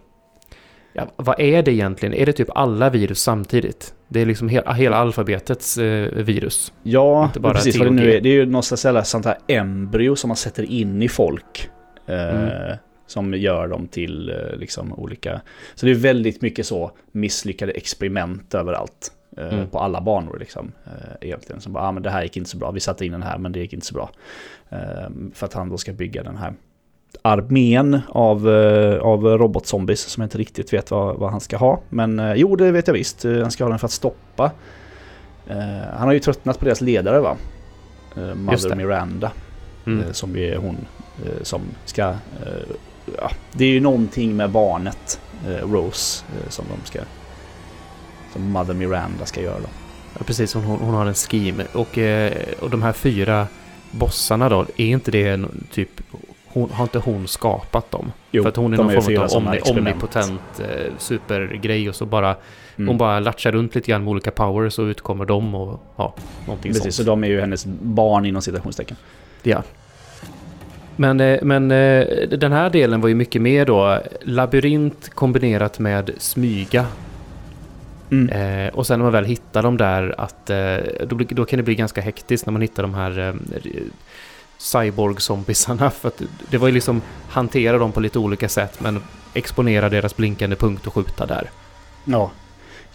[0.97, 2.13] Ja, vad är det egentligen?
[2.13, 3.93] Är det typ alla virus samtidigt?
[4.07, 6.73] Det är liksom hela, hela alfabetets eh, virus.
[6.83, 8.21] Ja, precis vad det nu är.
[8.21, 11.69] Det är ju något slags sånt här embryo som man sätter in i folk.
[12.05, 12.77] Eh, Mm.
[13.07, 15.41] Som gör dem till eh, liksom olika...
[15.75, 19.11] Så det är väldigt mycket så misslyckade experiment överallt.
[19.37, 19.67] eh, Mm.
[19.67, 20.71] På alla banor liksom.
[20.85, 20.91] eh,
[21.27, 21.61] Egentligen.
[21.61, 22.71] Som bara, ah, men det här gick inte så bra.
[22.71, 24.09] Vi satte in den här men det gick inte så bra.
[24.69, 26.53] Eh, För att han då ska bygga den här
[27.21, 31.79] armén av, eh, av robotzombies som jag inte riktigt vet vad, vad han ska ha.
[31.89, 33.25] Men eh, jo, det vet jag visst.
[33.25, 34.51] Eh, Han ska ha den för att stoppa.
[35.93, 37.37] Han har ju tröttnat på deras ledare va?
[38.35, 38.75] Mother.
[38.75, 39.31] Miranda.
[39.85, 40.13] Mm.
[40.13, 40.75] Som är hon
[41.41, 42.01] som ska...
[43.17, 45.19] ja, det är ju någonting med barnet
[45.61, 46.99] Rose som de ska...
[48.33, 49.67] Som Mother Miranda ska göra då.
[50.17, 50.53] Ja, precis.
[50.53, 51.63] Hon, hon, har en scheme.
[51.73, 51.97] Och,
[52.59, 53.47] och de här fyra
[53.91, 56.01] bossarna då, är inte det typ...
[56.55, 58.11] Hon, har inte hon skapat dem?
[58.31, 62.05] Jo, För att hon är någon är form av omni, omnipotent eh, supergrej och så
[62.05, 62.35] bara...
[62.75, 62.87] Mm.
[62.87, 66.13] Hon bara latchar runt lite grann med olika powers och utkommer dem och ja,
[66.45, 67.07] någonting Precis, så sånt.
[67.07, 68.97] de är ju hennes barn inom citationstecken.
[69.43, 69.63] Ja.
[70.95, 76.11] Men, eh, men eh, den här delen var ju mycket mer då labyrint kombinerat med
[76.17, 76.85] smyga.
[78.11, 78.29] Mm.
[78.29, 81.63] Eh, och sen när man väl hittar dem där att eh, då, då kan det
[81.63, 83.33] bli ganska hektiskt när man hittar de här eh,
[84.57, 85.89] cyborg-zombisarna.
[86.01, 90.15] För att det var ju liksom hantera dem på lite olika sätt men exponera deras
[90.15, 91.49] blinkande punkt och skjuta där.
[92.05, 92.31] Ja.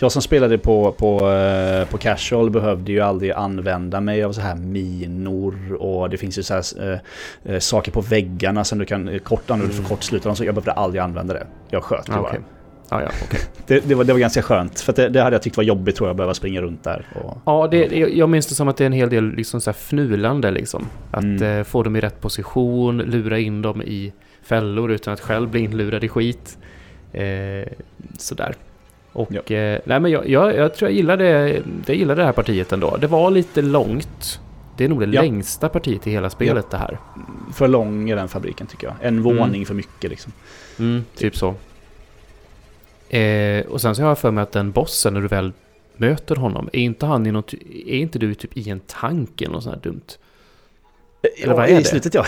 [0.03, 4.40] Jag som spelade på, på, eh, på casual behövde ju aldrig använda mig av så
[4.40, 7.01] här minor och det finns ju så här
[7.44, 10.20] eh, saker på väggarna som du kan korta när du får Mm.
[10.23, 10.37] dem.
[10.37, 11.46] Så jag behövde aldrig använda det.
[11.70, 12.37] Jag sköt ju Ah, bara.
[12.90, 13.40] Ja, ja, okej.
[13.66, 14.81] Det, det, var, det var ganska skönt.
[14.81, 16.85] För att det, det hade jag tyckt var jobbigt tror jag, att behöva springa runt
[16.85, 17.07] där.
[17.14, 19.70] Och, Ja, det, jag- minns det som att det är en hel del liksom så
[19.72, 20.87] fnulande liksom.
[21.11, 21.42] Att Mm.
[21.59, 25.61] eh, få dem i rätt position, lura in dem i fällor utan att själv bli
[25.61, 26.59] inlurad i skit.
[27.12, 27.68] Eh,
[28.18, 28.55] sådär.
[29.12, 29.57] Och Ja.
[29.57, 32.96] eh, nej men jag, jag, jag tror jag gillade, jag gillade det här partiet ändå.
[32.96, 34.40] Det var lite långt.
[34.76, 35.22] Det är nog det Ja.
[35.22, 36.98] längsta partiet i hela spelet det här.
[37.53, 38.94] för lång är den fabriken tycker jag.
[39.00, 40.33] En våning för mycket liksom.
[40.79, 41.55] Mm, typ så.
[43.18, 45.53] Eh, och sen så har jag för mig att den bossen, när du väl
[45.96, 47.53] möter honom, är inte han i något,
[47.87, 50.01] är inte du typ i en tank eller något sånt här dumt?
[51.42, 51.85] Eller vad är I det?
[51.85, 52.27] slutet ja.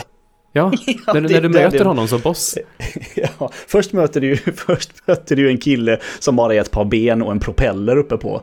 [0.55, 0.73] Ja,
[1.07, 2.59] Ja, när, när du möter det- honom som boss.
[3.15, 3.51] ja.
[3.67, 7.33] Först möter du först möter du en kille som bara är ett par ben och
[7.33, 8.43] en propeller uppe på.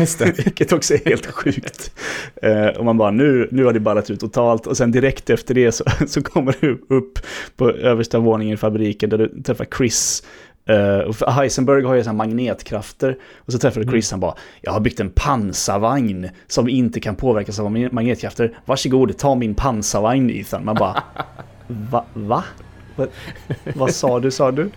[0.00, 0.44] Just det.
[0.44, 1.94] Vilket också är helt sjukt.
[2.42, 4.66] Eh, och man bara, nu, nu har det ballat ut totalt.
[4.66, 7.18] Och sen direkt efter det så, så kommer du upp
[7.56, 10.22] på översta våningen i fabriken där du träffar Chris.
[10.66, 13.16] För Heisenberg har ju sådana magnetkrafter.
[13.36, 17.16] Och så träffar du Chris, han bara, jag har byggt en pansarvagn som inte kan
[17.16, 18.58] påverkas av magnetkrafter.
[18.64, 20.64] Varsågod, ta min pansarvagn Ethan.
[20.64, 21.02] Man bara,
[21.66, 22.04] va?
[22.14, 22.44] va?
[22.96, 23.06] Va?
[23.74, 24.70] Vad sa du, sa du?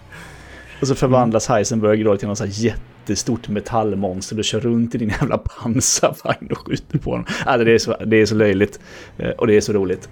[0.81, 4.35] Och så förvandlas Heisenberg då till någon sån här jättestort metallmonster.
[4.35, 7.25] Du kör runt i din jävla pansarvagn och skjuter på honom.
[7.45, 8.79] Alltså det, är så, det är så löjligt.
[9.17, 10.09] Eh, Och det är så roligt.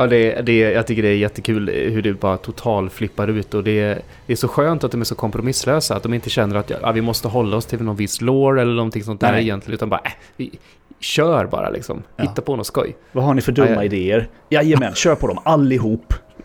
[0.00, 3.64] Ja, det, det, jag tycker det är jättekul hur det bara total flippar ut och
[3.64, 5.96] det, det är så skönt att de är så kompromisslösa.
[5.96, 8.74] Att de inte känner att ja, vi måste hålla oss till någon viss lore eller
[8.74, 9.42] någonting sånt där Nej.
[9.42, 9.74] egentligen.
[9.74, 10.58] Utan bara, äh, vi
[11.00, 12.02] kör bara liksom.
[12.16, 12.24] Ja.
[12.24, 12.96] Hitta på något skoj.
[13.12, 13.84] Vad har ni för dumma Ja, ja.
[13.84, 14.28] idéer?
[14.48, 16.14] Jajamän, kör på dem allihop.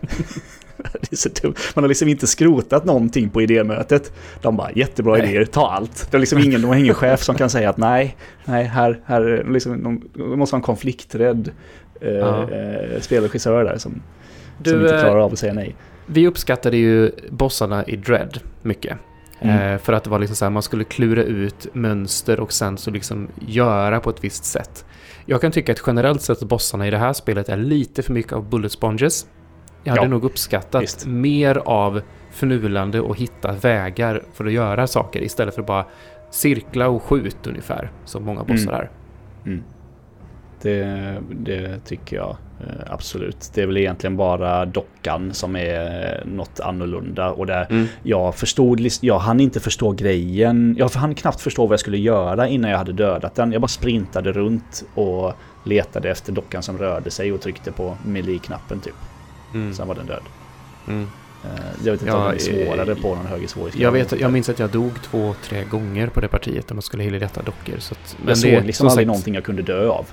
[0.92, 1.54] det är så dumt.
[1.74, 4.12] Man har liksom inte skrotat någonting på idémötet.
[4.42, 5.28] De bara, jättebra Nej.
[5.28, 6.08] idéer, ta allt.
[6.10, 9.00] Det är liksom ingen, de har ingen chef som kan säga att nej, nej, här,
[9.04, 11.50] här, liksom, de, de måste ha en konflikträdd
[12.00, 12.50] Ja.
[12.50, 14.02] eh, spelregissör där som,
[14.58, 15.76] Du, som inte eh, klarar av att säga nej.
[16.06, 18.98] Vi uppskattade ju bossarna i Dread mycket.
[19.40, 19.72] Mm.
[19.74, 22.78] Eh, för att det var liksom så här, man skulle klura ut mönster och sen
[22.78, 24.84] så liksom göra på ett visst sätt.
[25.26, 28.32] Jag kan tycka att generellt sett bossarna i det här spelet är lite för mycket
[28.32, 29.26] av bullet sponges.
[29.84, 31.06] Jag hade Ja, nog uppskattat visst.
[31.06, 35.86] mer av förnulande och hitta vägar för att göra saker istället för att bara
[36.30, 38.80] cirkla och skjut ungefär, som många bossar Mm.
[38.80, 38.90] är.
[39.46, 39.64] Mm.
[40.62, 43.50] Det, det tycker jag eh, absolut.
[43.54, 47.30] Det är väl egentligen bara dockan som är eh, något annorlunda.
[47.30, 47.86] Och där Mm.
[48.02, 50.74] jag förstod, jag hann inte förstå grejen.
[50.78, 53.52] Jag hann knappt förstå vad jag skulle göra innan jag hade dödat den.
[53.52, 55.32] Jag bara sprintade runt och
[55.64, 58.94] letade efter dockan som rörde sig och tryckte på melee-knappen typ.
[59.54, 59.74] Mm.
[59.74, 60.22] Sen var den död.
[60.88, 61.06] Mm.
[61.44, 61.50] Eh,
[61.84, 63.86] Jag vet inte Ja, om den är svårare på någon högre svårighetsgrad.
[63.86, 66.82] Jag, vet, jag minns att jag dog två, tre gånger på det partiet när man
[66.82, 67.74] skulle detta dockor.
[67.78, 70.06] Så att, jag såg det- liksom som aldrig sagt- någonting jag kunde dö av.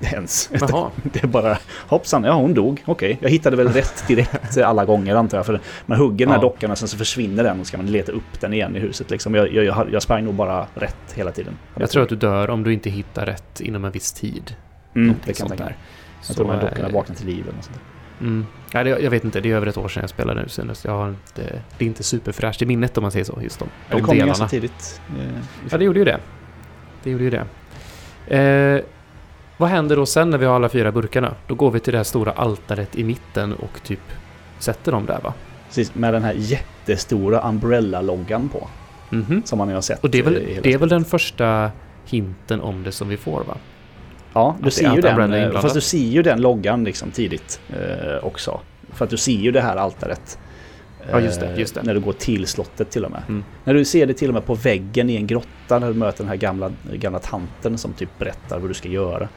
[0.12, 0.50] Ens.
[0.60, 0.90] Jaha.
[1.02, 1.58] Det är bara
[1.88, 2.82] hoppsan, ja hon dog.
[2.86, 5.46] Okej, jag hittade väl rätt direkt alla gånger antar jag.
[5.46, 6.42] För man hugger den här Ja.
[6.42, 9.10] dockan och sen så försvinner den och ska man leta upp den igen i huset.
[9.10, 9.34] Liksom.
[9.34, 11.58] Jag, jag, jag, sprang nog bara rätt hela tiden.
[11.74, 14.54] Jag tror att du dör om du inte hittar rätt inom en viss tid.
[14.94, 15.74] mm, det kan jag tänka.
[16.28, 17.78] Jag tror de här dockorna vaknar till liv eller något sånt.
[18.20, 18.46] Mm.
[18.72, 20.84] Ja, det, jag vet inte, det är över ett år sedan jag spelade nu senast.
[20.84, 21.42] Jag har inte,
[21.78, 24.02] det är inte superfräscht i minnet om man säger så, just de, Ja, de det
[24.02, 24.26] kom delarna.
[24.28, 25.00] ganska tidigt.
[25.18, 25.24] eh,
[25.70, 26.18] Ja, det gjorde ju det.
[27.02, 27.44] Det gjorde ju det.
[28.26, 28.84] Eh,
[29.58, 31.34] vad händer då sen när vi har alla fyra burkarna?
[31.46, 34.00] Då går vi till det här stora altaret i mitten och typ
[34.58, 35.34] sätter dem där va?
[35.66, 38.68] Precis, med den här jättestora Umbrella-loggan på.
[39.10, 39.42] Mhm.
[39.44, 40.04] Som man ju har sett.
[40.04, 41.70] Och det är, väl, det är väl den första
[42.06, 43.56] hinten om det som vi får va?
[44.32, 45.32] Ja, du ser ju den.
[45.32, 45.60] Eh.
[45.60, 48.60] Fast du ser ju den loggan liksom tidigt eh, också.
[48.92, 50.38] För att du ser ju det här altaret.
[51.10, 51.82] Ja, just det, eh, just det.
[51.82, 53.22] När du går till slottet till och med.
[53.28, 53.44] Mm.
[53.64, 56.18] När du ser det till och med på väggen i en grotta när du möter
[56.18, 59.22] den här gamla, gamla tanten som typ berättar vad du ska göra.
[59.22, 59.28] Eh,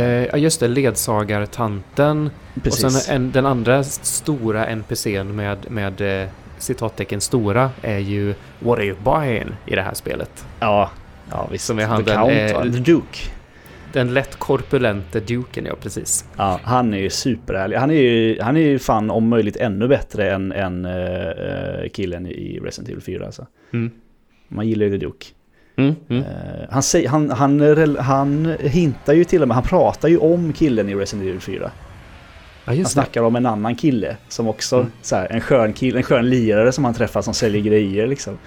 [0.00, 2.30] Eh, ja just det, ledsagartanten.
[2.62, 2.84] precis.
[2.84, 8.78] Och sen en, den andra stora NPCn med, med eh, citattecken stora är ju What
[8.78, 10.46] are you buying i det här spelet.
[10.60, 10.90] Ja,
[11.30, 11.64] ja visst.
[11.64, 12.62] Som är han The Count, eh?
[12.62, 13.18] The Duke.
[13.94, 16.24] Den lätt korpulente duken, ja precis.
[16.36, 17.76] Ja, han är ju superhärlig.
[17.76, 22.26] Han är ju, han är ju fan om möjligt ännu bättre än, än eh, killen
[22.26, 23.46] i Resident Evil 4 alltså.
[23.72, 23.90] Mm.
[24.48, 25.26] Man gillar ju The Duke.
[25.76, 26.22] Mm, mm.
[26.22, 26.28] Eh,
[26.70, 30.88] han, säger, han, han, han hintar ju till och med, han pratar ju om killen
[30.88, 31.58] i Resident Evil 4.
[31.62, 31.70] Ja,
[32.64, 32.92] Han just det.
[32.92, 34.90] snackar om en annan kille som också, Mm.
[35.02, 38.38] så här, en skön kille, en skön lirare som han träffar som säljer grejer liksom.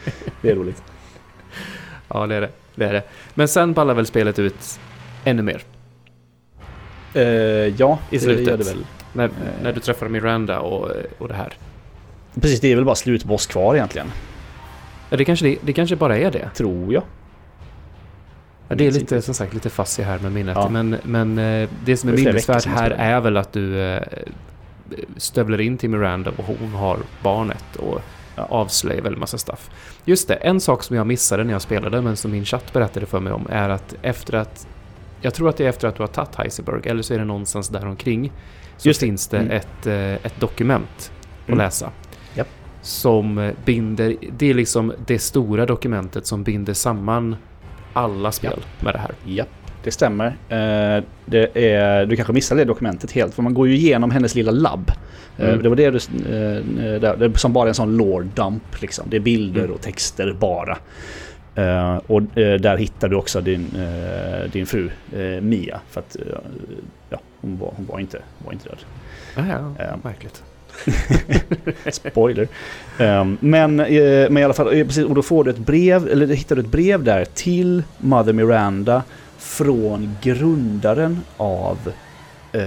[0.41, 0.83] Det är roligt.
[2.09, 2.49] Ja, det är det.
[2.75, 3.03] det är det.
[3.33, 4.79] Men sen ballar väl spelet ut
[5.29, 5.61] ännu mer.
[7.13, 7.21] Eh,
[7.77, 8.47] ja, I det slutet.
[8.47, 8.85] gör det väl.
[9.13, 9.31] När, Eh.
[9.63, 11.53] när du träffar Miranda och, och det här.
[12.41, 14.07] Precis, det är väl bara slutboss kvar egentligen.
[15.09, 16.49] Ja, det kanske, det, det kanske bara är det.
[16.55, 17.03] Tror jag.
[18.67, 20.55] Ja, det är lite, som sagt, lite fassig här med minnet.
[20.55, 20.69] Ja.
[20.69, 24.01] Men, men eh, det som är Det minnesvärt här är väl att du eh,
[25.17, 28.01] stövlar in till Miranda och hon har barnet och
[28.39, 28.43] Ja.
[28.49, 29.69] avslöjar väl massa stuff.
[30.05, 33.05] Just det, en sak som jag missade när jag spelade men som min chatt berättade
[33.05, 34.67] för mig om är att efter att
[35.21, 37.25] jag tror att det är efter att du har tagit Heisenberg eller så är det
[37.25, 38.31] någonstans där omkring
[38.77, 39.05] så Just det.
[39.05, 39.51] finns det Mm.
[39.51, 41.11] ett, eh, ett dokument
[41.43, 41.57] att Mm.
[41.57, 41.91] läsa.
[42.35, 42.47] Japp.
[42.81, 47.35] Som eh, binder, det är liksom det stora dokumentet som binder samman
[47.93, 49.11] alla spel med det här.
[49.25, 49.45] Ja,
[49.83, 50.27] det stämmer.
[50.49, 54.35] Eh, det är, du kanske missade det dokumentet helt, för man går ju igenom hennes
[54.35, 54.91] lilla labb.
[55.37, 55.61] Mm.
[55.63, 55.99] Det var det du,
[57.29, 59.05] det som bara är en sån lore dump liksom.
[59.09, 59.73] Det är bilder Mm.
[59.73, 60.77] och texter bara.
[61.57, 64.89] Eh, och eh, där hittar du också din, eh, din fru
[65.41, 65.79] Mia.
[65.89, 66.17] För att
[67.09, 68.77] ja, hon, var, hon var, inte, var inte död.
[69.35, 69.43] Ja,
[69.77, 70.43] ja, Eh, märkligt.
[71.91, 72.47] Spoiler.
[72.99, 76.55] Um, men, men i alla fall, precis, och då får du ett brev, eller hittar
[76.55, 79.03] du ett brev där till Mother Miranda
[79.37, 81.77] från grundaren av
[82.55, 82.61] uh,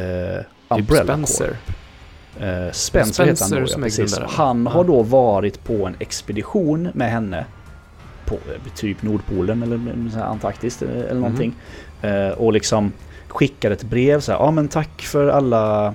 [0.68, 1.46] Umbrella Spencer.
[1.46, 1.76] Corp.
[2.40, 4.18] Eh, Spencer, heter han Spencer då, ja, precis.
[4.18, 4.70] Han Ja.
[4.70, 7.44] har då varit på en expedition med henne
[8.30, 9.80] på typ Nordpolen eller
[10.22, 11.20] Antarktis eh, eller Mhm.
[11.20, 11.54] någonting.
[12.02, 12.92] Eh, och liksom
[13.28, 15.94] skickade ett brev så här, ja men tack för alla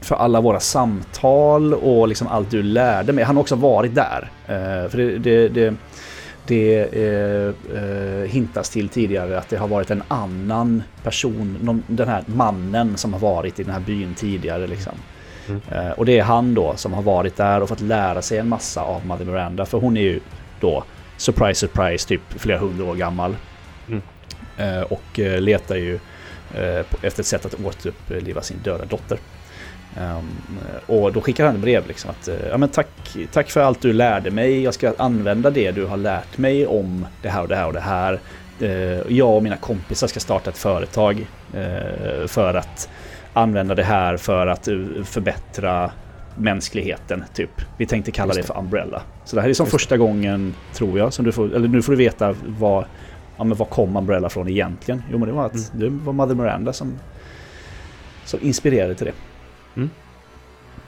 [0.00, 3.24] för alla våra samtal och liksom allt du lärde mig.
[3.24, 4.30] Han har också varit där.
[4.46, 5.74] Eh, för det, det, det,
[6.46, 6.80] det
[7.74, 12.96] eh, hintas till tidigare att det har varit en annan person, någon, den här mannen
[12.96, 14.66] som har varit i den här byn tidigare.
[14.66, 14.92] Liksom.
[15.48, 15.92] Mm.
[15.96, 18.82] Och det är han då som har varit där och fått lära sig en massa
[18.82, 19.66] av Mother Miranda.
[19.66, 20.20] För hon är ju
[20.60, 20.84] då,
[21.16, 23.36] surprise surprise, typ flera hundra år gammal.
[23.88, 24.02] Mm.
[24.56, 25.94] Eh, och eh, letar ju
[26.54, 29.18] eh, efter ett sätt att återuppliva sin döda dotter.
[30.00, 30.30] Ehm,
[30.86, 32.88] och då skickar han ett brev liksom att eh, ja, men tack,
[33.32, 34.62] tack för allt du lärde mig.
[34.62, 37.72] Jag ska använda det du har lärt mig om det här och det här och
[37.72, 38.20] det här.
[39.08, 41.26] Jag och mina kompisar ska starta ett företag
[42.26, 42.88] för att
[43.32, 44.68] använda det här för att
[45.04, 45.90] förbättra
[46.36, 47.50] mänskligheten, typ.
[47.76, 48.46] Vi tänkte kalla det det.
[48.46, 49.02] för Umbrella.
[49.24, 49.78] Så det här är som Just det.
[49.78, 52.84] första gången, tror jag, som du får, eller nu får du veta vad,
[53.36, 55.02] ja, men vad kom Umbrella från egentligen?
[55.12, 55.98] Jo, men det var att Mm.
[55.98, 56.98] det var Mother Miranda som,
[58.24, 59.12] som inspirerade till det.
[59.76, 59.90] Mm.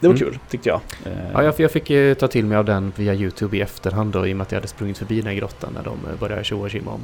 [0.00, 0.26] Det var Mm.
[0.28, 0.80] kul, tyckte jag.
[1.06, 4.12] Eh, Ja, jag, jag fick eh, ta till mig av den via YouTube i efterhand
[4.12, 6.20] då, i och med att jag hade sprungit förbi den här grottan när de eh,
[6.20, 7.00] började tjoa och om,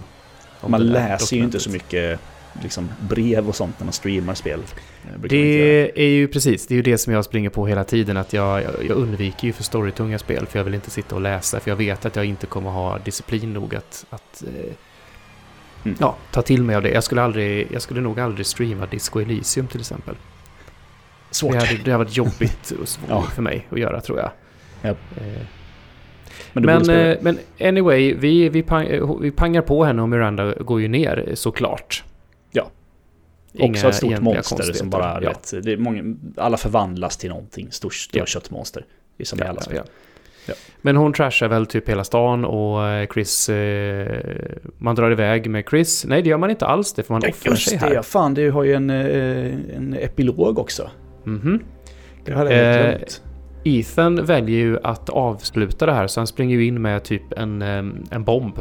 [0.60, 2.20] om man det läser ju inte så mycket
[2.62, 4.60] liksom, brev och sånt när man streamar spel.
[5.04, 5.20] Eh.
[5.28, 8.16] Det är ju precis, det är ju det som jag springer på hela tiden.
[8.16, 11.20] Att jag, jag, jag undviker ju för storytunga spel för jag vill inte sitta och
[11.20, 11.60] läsa.
[11.60, 14.72] För jag vet att jag inte kommer ha disciplin nog att, att eh,
[15.86, 15.96] Mm.
[16.00, 16.90] ja, ta till mig av det.
[16.90, 20.14] Jag skulle, aldrig, jag skulle nog aldrig streama Disco Elysium till exempel.
[21.30, 21.52] Svårt.
[21.52, 23.22] Det hade, det hade varit jobbigt och svårt Ja.
[23.22, 24.30] för mig att göra tror jag.
[24.82, 24.98] Japp.
[25.16, 25.42] Eh,
[26.52, 30.88] Men, Men, men anyway, vi, vi, pang, vi pangar på henne och Miranda går ju
[30.88, 32.04] ner såklart.
[32.56, 32.70] Ja.
[33.52, 35.28] Inga också ett stort monster som bara, ja.
[35.28, 38.26] vet, det är många, alla förvandlas till någonting, stort, stora Ja.
[38.26, 38.84] köttmonster.
[39.16, 39.76] Det är som i Ja, alla spel.
[39.76, 39.82] ja.
[40.46, 40.54] Ja.
[40.82, 43.48] Men hon trashar väl typ hela stan och eh, Chris...
[43.48, 44.22] Eh,
[44.78, 46.04] man drar iväg med Chris.
[46.08, 47.94] Nej, det gör man inte alls det, för man Ja, offrar sig just här.
[47.94, 50.90] det, fan det har ju en, eh, en epilog också.
[51.24, 51.60] Mhm.
[52.24, 53.22] Det hade jag Eh, glömt.
[53.64, 57.62] Ethan väljer ju att avsluta det här, så han springer ju in med typ en,
[57.62, 57.78] eh,
[58.10, 58.58] en bomb.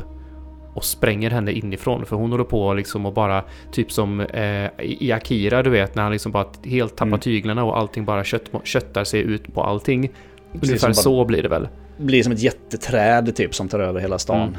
[0.74, 2.06] Och spränger henne inifrån.
[2.06, 6.04] För hon håller på liksom och bara, typ som eh, i Akira du vet, när
[6.04, 7.20] han liksom bara helt tappar Mm.
[7.20, 10.12] tyglarna och allting bara kött, köttar sig ut på allting.
[10.54, 11.68] Precis Ungefär så blir det väl.
[11.98, 14.58] Blir som ett jätteträd typ som tar över hela stan.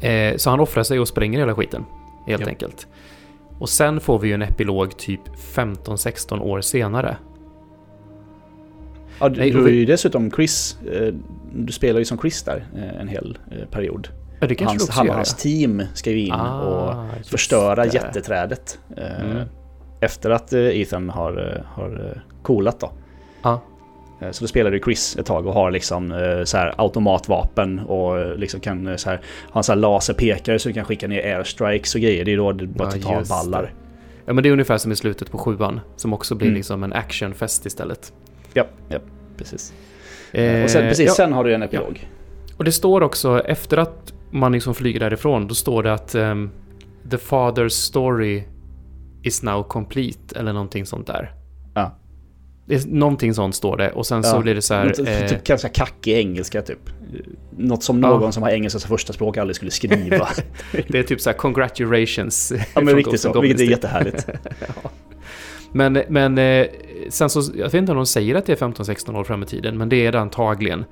[0.00, 1.84] Eh, så han offrar sig och spränger hela skiten.
[2.26, 2.48] Helt Ja.
[2.48, 2.86] enkelt.
[3.58, 5.20] Och sen får vi ju en epilog typ
[5.54, 7.16] 15-16 år senare.
[9.20, 10.78] Ja, du, Nej, du är ju dessutom Chris.
[10.92, 11.14] eh,
[11.52, 14.08] Du spelar ju som Chris där eh, en hel eh, period.
[14.40, 17.94] Ja, Hans, han och hans team ska ju in Ah, och förstöra det.
[17.94, 18.78] jätteträdet.
[18.96, 19.48] eh, Mm.
[20.00, 22.92] Efter att eh, Ethan har, eh, har coolat då.
[23.42, 23.60] Ja.
[24.20, 26.08] Eh, Så då spelar du Chris ett tag och har liksom
[26.44, 29.20] så här automatvapen och liksom kan så här,
[29.52, 32.24] ha en så här laserpekare så du kan skicka ner airstrikes och grejer.
[32.24, 33.72] Det är då det bara Ja, totalt ballar.
[34.26, 35.80] Ja men det är ungefär som i slutet på sjuan.
[35.96, 36.56] Som också blir Mm.
[36.56, 38.12] liksom en actionfest istället.
[38.54, 38.98] Ja, ja,
[39.36, 39.72] precis.
[40.32, 41.12] Eh, och sen, precis, ja.
[41.12, 42.08] sen har du en epilog.
[42.56, 46.50] Och det står också, efter att man liksom flyger därifrån, då står det att ehm,
[47.10, 48.42] The father's story
[49.22, 51.32] is now complete, eller någonting sånt där.
[51.74, 51.98] Ja.
[52.66, 54.40] Det är, någonting sånt står det, och sen så Ja.
[54.40, 54.84] blir det så här...
[54.84, 56.78] Något, eh, typ ganska kackig engelska typ.
[57.56, 58.08] Något som Ja.
[58.08, 60.28] någon som har engelska som första språk aldrig skulle skriva.
[60.88, 62.52] det är typ så här congratulations.
[62.74, 64.26] ja men riktigt så, vilket är jättehärligt.
[65.72, 66.66] Men, men eh,
[67.08, 69.46] sen så, jag vet inte om de säger att det är 15-16 år fram i
[69.46, 70.84] tiden, men det är det antagligen.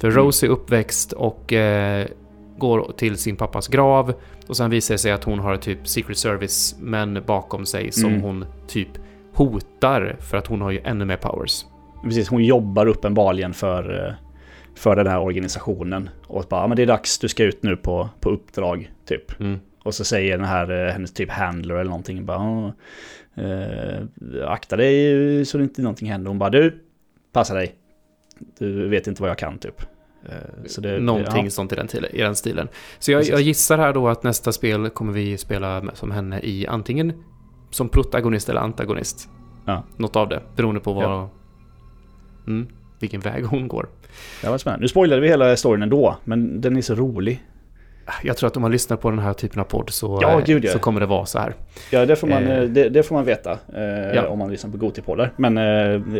[0.00, 0.18] För Mm.
[0.18, 2.06] Rose är uppväxt och eh,
[2.58, 4.12] går till sin pappas grav
[4.48, 8.10] och sen visar det sig att hon har typ Secret Service män bakom sig som
[8.10, 8.22] Mm.
[8.22, 8.88] hon typ
[9.32, 11.64] hotar för att hon har ju ännu mer powers.
[12.04, 14.12] Precis, hon jobbar uppenbarligen för, eh,
[14.74, 16.10] för den här organisationen.
[16.26, 19.40] Och bara, men det är dags, du ska ut nu på, på uppdrag, typ.
[19.40, 19.58] Mm.
[19.84, 22.72] Och så säger den här, eh, hennes typ handler eller någonting, bara, "Ja,
[23.42, 26.28] eh, akta dig så det inte någonting händer.
[26.28, 26.82] Hon bara, du,
[27.32, 27.74] passa dig.
[28.58, 29.82] Du vet inte vad jag kan, typ.
[30.28, 30.34] Eh,
[30.66, 31.50] Så det, Någonting ja.
[31.50, 32.68] sånt i den, i den stilen.
[32.98, 36.66] Så jag, jag gissar här då att nästa spel kommer vi spela som henne i
[36.66, 37.12] antingen
[37.70, 39.28] som protagonist eller antagonist.
[39.64, 39.84] Ja.
[39.96, 41.04] Något av det, beroende på vad...
[41.04, 41.30] Ja.
[42.46, 42.66] Mm,
[43.00, 43.88] vilken väg hon går.
[44.42, 44.82] Det var spännande.
[44.82, 47.42] Nu spoilade vi hela storyn ändå, men den är så rolig.
[48.22, 50.44] Jag tror att om man lyssnar på den här typen av podd så, Ja, eh,
[50.44, 51.54] gud, så kommer det vara så här.
[51.90, 52.58] Ja, det får man, Eh.
[52.58, 54.26] eh, det, det får man veta eh, Ja.
[54.28, 55.32] om man lyssnar på Gotipoddar.
[55.36, 55.64] Men eh,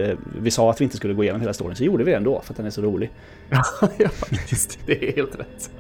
[0.01, 2.17] eh, vi sa att vi inte skulle gå igenom hela storyn, så gjorde vi det
[2.17, 3.11] ändå för att den är så rolig.
[3.99, 4.79] ja, faktiskt.
[4.87, 5.71] Det är helt rätt.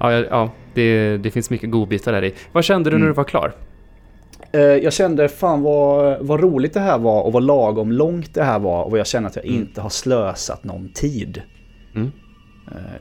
[0.00, 2.34] Ja, ja, det, det finns mycket godbitar där i.
[2.52, 3.08] Vad kände du när Mm.
[3.08, 3.52] du var klar?
[4.82, 8.58] Jag kände fan vad, vad roligt det här var och vad lagom långt det här
[8.58, 9.60] var och jag känner att jag Mm.
[9.60, 11.42] inte har slösat någon tid.
[11.94, 12.12] Mm.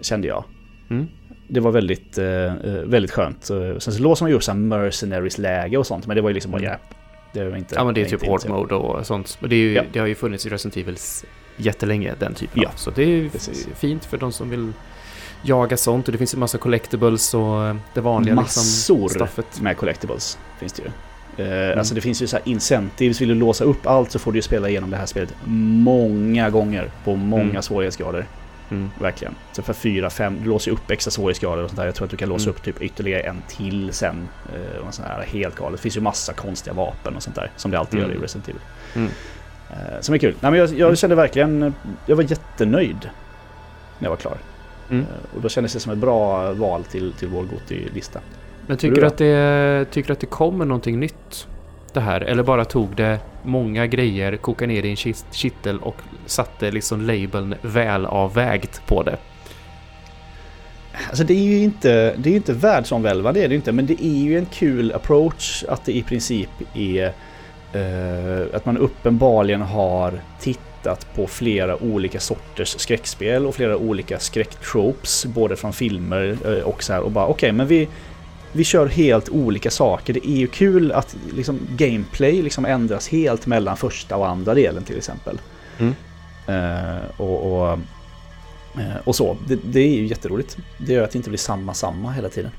[0.02, 0.43] Kände jag.
[0.89, 1.08] Mm.
[1.47, 2.51] Det var väldigt, eh, eh,
[2.83, 3.43] väldigt skönt.
[3.45, 6.33] Sen så låser man ju upp så här mercenaries-läge och sånt, men det var ju
[6.33, 6.71] liksom bara Mm.
[6.71, 6.97] ja,
[7.33, 7.75] Det var inte...
[7.75, 8.55] Ja, men det är typ intresserad.
[8.55, 9.38] mode och sånt.
[9.41, 9.83] Och det, ju, Ja.
[9.93, 11.25] det har ju funnits i Resident Evils
[11.57, 12.73] jättelänge, den typen Ja, av.
[12.75, 13.67] Så det är precis.
[13.75, 14.73] fint för de som vill
[15.43, 16.05] jaga sånt.
[16.07, 19.62] Och det finns ju massa collectibles och eh, det vanliga Massor liksom, stuffet.
[19.62, 20.89] med collectibles finns det ju.
[21.45, 21.79] Mm.
[21.79, 24.38] Alltså det finns ju så här incentives, vill du låsa upp allt så får du
[24.38, 27.62] ju spela igenom det här spelet många gånger på många Mm.
[27.62, 28.25] svårighetsgrader.
[28.71, 28.89] Mm.
[28.99, 29.36] Verkligen.
[29.51, 31.86] Så för fyra, fem, du låser upp extra svårighetsgrader och sånt där.
[31.86, 32.56] Jag tror att du kan låsa Mm.
[32.56, 34.27] upp typ ytterligare en till sen.
[34.53, 35.77] Eh, och sånt här helt galet.
[35.77, 37.51] Det finns ju massa konstiga vapen och sånt där.
[37.56, 38.12] Som det alltid Mm.
[38.12, 38.62] gör i Resident Evil.
[38.95, 39.10] Mm.
[39.69, 40.36] Eh, som är kul.
[40.39, 41.73] Nej, men jag, jag kände verkligen,
[42.06, 43.10] jag var jättenöjd
[43.99, 44.38] när jag var klar.
[44.89, 45.01] Mm.
[45.01, 48.19] Eh, och då kändes det som ett bra val till, till vår Goti-lista.
[48.67, 51.47] Men tycker du du, att det, tycker att det kommer någonting nytt?
[51.97, 52.21] Det här?
[52.21, 56.71] Eller bara tog det många grejer, kokade ner det i en kist- kittel och satte
[56.71, 59.17] liksom labeln välavvägt på det?
[61.10, 63.71] Alltså det är ju inte, det är inte världsomvälvande, det är det ju inte.
[63.71, 67.05] Men det är ju en kul approach att det i princip är
[67.73, 75.25] eh, att man uppenbarligen har tittat på flera olika sorters skräckspel och flera olika skräcktropes,
[75.25, 77.87] både från filmer eh, och så här och bara okej, men vi
[78.58, 80.13] vi kör helt olika saker.
[80.13, 84.83] Det är ju kul att liksom, gameplay liksom ändras helt mellan första och andra delen
[84.83, 85.39] till exempel.
[85.77, 85.93] Mm.
[86.47, 87.79] Eh, och, och,
[88.79, 89.37] eh, och så.
[89.47, 90.58] Det, det är ju jätteroligt.
[90.77, 92.51] Det gör att det inte blir samma samma hela tiden.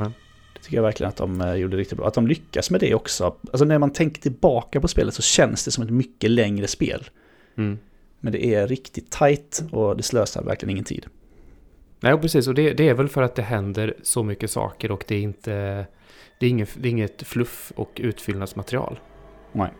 [0.00, 0.12] Mm.
[0.52, 2.06] Det tycker jag verkligen att de eh, gjorde riktigt bra.
[2.06, 3.24] Att de lyckas med det också.
[3.24, 7.04] Alltså när man tänker tillbaka på spelet så känns det som ett mycket längre spel.
[7.56, 7.78] Mm.
[8.20, 11.06] Men det är riktigt tight och det slösar verkligen ingen tid.
[12.00, 12.48] Nej, precis.
[12.48, 15.20] Och det, det är väl för att det händer så mycket saker och det är
[15.20, 15.86] inte...
[16.38, 18.98] Det är inget, det är inget fluff och utfyllnadsmaterial.
[19.52, 19.70] Nej.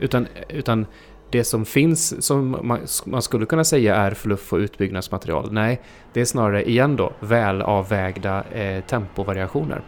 [0.00, 0.86] Utan, utan
[1.30, 5.52] det som finns som man, man skulle kunna säga är fluff och utbyggnadsmaterial.
[5.52, 5.80] Nej,
[6.12, 9.82] det är snarare igen då välavvägda eh, tempovariationer.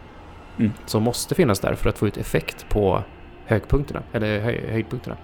[0.59, 0.71] Mm.
[0.85, 3.03] Som måste finnas där för att få ut effekt på
[3.45, 5.17] högpunkterna, eller höj, höjdpunkterna.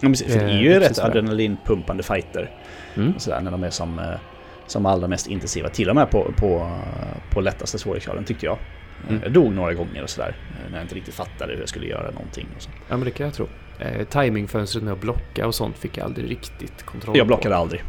[0.00, 2.50] Ja, precis, för det är Eh, ju precis rätt adrenalinpumpande fighter.
[2.94, 3.18] Mm.
[3.18, 4.04] Sådär, när de är som, eh,
[4.66, 5.68] som allra mest intensiva.
[5.68, 6.70] Till och med på, på,
[7.30, 8.58] på lättaste svårighetsgraden tyckte jag.
[9.08, 9.20] Mm.
[9.22, 10.36] Jag dog några gånger och sådär.
[10.50, 12.46] eh, När jag inte riktigt fattade hur jag skulle göra någonting.
[12.56, 12.70] Och så.
[12.88, 13.48] Ja, men det kan jag tro.
[13.78, 17.60] Eh, timingfönstret med att blocka och sånt fick jag aldrig riktigt kontroll Jag blockade på.
[17.60, 17.82] aldrig.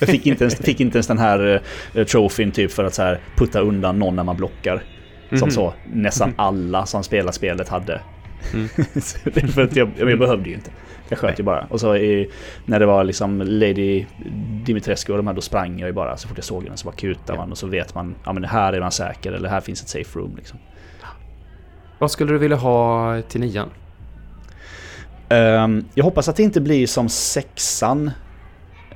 [0.00, 1.62] Jag fick inte ens, fick inte ens den här
[1.94, 4.82] uh, trofén typ för att så här, putta undan någon när man blockar.
[5.28, 5.50] Som Mhm.
[5.50, 8.00] så nästan alla som spelar spelet hade.
[8.54, 8.68] Mm.
[9.52, 10.70] För att jag, jag behövde ju inte.
[11.12, 11.66] Jag sköt ju bara.
[11.70, 12.30] Och så i,
[12.64, 14.04] när det var liksom Lady
[14.64, 16.16] Dimitrescu och de här, då sprang jag ju bara.
[16.16, 18.44] Så fort jag såg den så bara kutade man och så vet man, ja men
[18.44, 20.58] här är man säker eller här finns ett safe room liksom.
[21.98, 23.68] Vad skulle du vilja ha till nian?
[25.28, 28.10] Ehm, jag hoppas att det inte blir som sexan.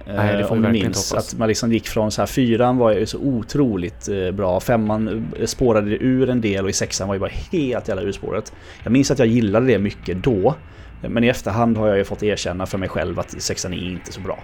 [0.06, 1.10] Nej, det får vi du verkligen minns.
[1.10, 1.32] hoppas.
[1.32, 4.60] Att man liksom gick från så här, fyran var ju så otroligt eh, bra.
[4.60, 8.02] Femman eh, spårade det ur en del och i sexan var ju bara helt jävla
[8.02, 8.52] urspåret.
[8.82, 10.54] Jag minns att jag gillade det mycket då.
[11.00, 14.12] Men i efterhand har jag ju fått erkänna för mig själv att sexan är inte
[14.12, 14.38] så bra.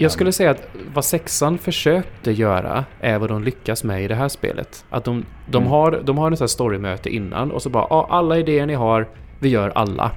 [0.00, 4.14] Jag skulle säga att vad sexan försökte göra är vad de lyckas med i det
[4.14, 4.84] här spelet.
[4.90, 5.70] Att de, de Mm.
[5.70, 9.08] har, de har sånt här storymöte innan och så bara ja, alla idéer ni har,
[9.40, 10.10] vi gör alla.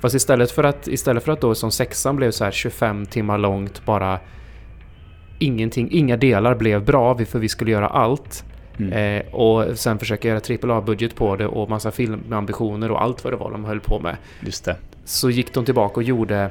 [0.00, 3.38] Fast istället för att, istället för att då som sexan blev så här 25 timmar
[3.38, 4.18] långt bara
[5.38, 8.44] ingenting, inga delar blev bra för vi skulle göra allt.
[8.78, 8.92] Mm.
[8.92, 13.36] Eh, och sen försöka göra AAA-budget på det och massa filmambitioner och allt vad det
[13.36, 14.16] var de höll på med.
[14.40, 14.76] Just det.
[15.04, 16.50] Så gick de tillbaka och gjorde...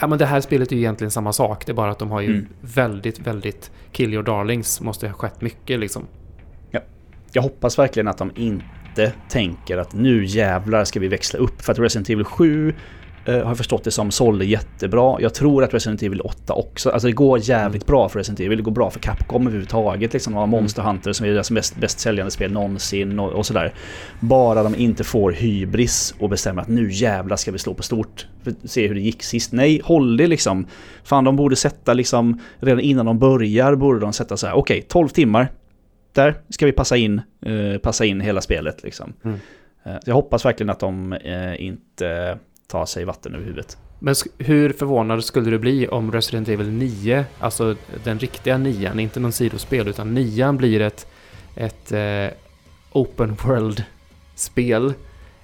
[0.00, 1.66] Ja men det här spelet är ju egentligen samma sak.
[1.66, 2.46] Det är bara att de har ju Mm.
[2.60, 3.70] väldigt, väldigt...
[3.92, 6.02] Kill your darlings måste ha skett mycket liksom.
[7.36, 11.62] Jag hoppas verkligen att de inte tänker att nu jävlar ska vi växla upp.
[11.62, 12.74] För att Resident Evil 7
[13.24, 15.16] eh, har jag förstått det som sålde jättebra.
[15.20, 16.90] Jag tror att Resident Evil 8 också.
[16.90, 18.58] Alltså det går jävligt bra för Resident Evil.
[18.58, 20.12] Det går bra för Capcom överhuvudtaget.
[20.12, 20.34] Liksom.
[20.34, 23.74] Har Monster Hunter som är deras mest, bäst säljande spel någonsin och, och sådär.
[24.20, 28.26] Bara de inte får hybris och bestämmer att nu jävlar ska vi slå på stort.
[28.42, 29.52] För, se hur det gick sist.
[29.52, 30.66] Nej, håll det liksom.
[31.04, 32.40] Fan, de borde sätta liksom...
[32.58, 34.54] Redan innan de börjar borde de sätta så här.
[34.54, 35.48] Okej, 12 timmar
[36.14, 38.82] där ska vi passa in, eh, passa in hela spelet.
[38.82, 39.12] Liksom.
[39.24, 39.38] Mm.
[39.84, 41.16] Eh, jag hoppas verkligen att de
[41.58, 42.38] inte
[42.74, 43.78] tar sig vatten över huvudet.
[43.98, 49.20] Men hur förvånad skulle du bli om Resident Evil 9, alltså den riktiga nian, inte
[49.20, 51.06] någon sidospel, utan nian blir ett,
[51.56, 52.26] ett eh,
[52.92, 54.92] open world-spel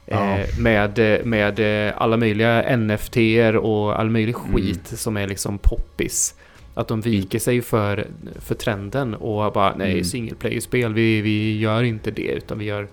[0.07, 0.39] Ja.
[0.39, 3.17] eh, med, eh, med eh, alla möjliga nft
[3.63, 4.53] och all möjlig Mm.
[4.53, 6.35] skit som är liksom poppis.
[6.75, 8.07] Att de viker sig för,
[8.41, 10.05] för trenden och bara nej, Mm.
[10.05, 12.89] single player-spel, vi, vi gör inte det utan vi gör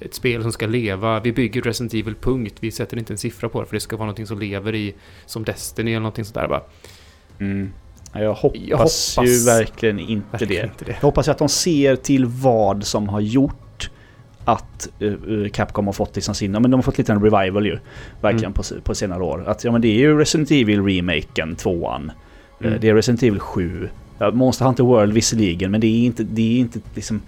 [0.00, 1.20] ett spel som ska leva.
[1.20, 2.54] Vi bygger Resident Evil punkt.
[2.60, 4.94] Vi sätter inte en siffra på det för det ska vara någonting som lever i
[5.26, 6.62] som Destiny eller någonting sånt där bara.
[7.38, 7.72] Mm.
[8.12, 10.72] Ja, Jag, hoppas Jag hoppas ju verkligen inte Verkligen det.
[10.72, 10.92] inte det.
[10.92, 13.90] Jag hoppas att de ser till vad som har gjort
[14.44, 17.66] att uh, Capcom har fått liksom sin, ja, men de har fått lite en revival
[17.66, 17.78] ju.
[18.20, 18.52] Verkligen Mm.
[18.52, 19.44] på, på senare år.
[19.46, 22.10] Att ja men det är ju Resident Evil remaken, tvåan.
[22.60, 22.78] Eh, Mm.
[22.80, 23.88] Det är Resident Evil 7.
[24.18, 27.22] Ja, Monster Hunter World visserligen, men det är inte, det är inte liksom...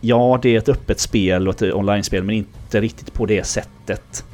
[0.00, 4.24] Ja, det är ett öppet spel och ett online-spel, men inte riktigt på det sättet.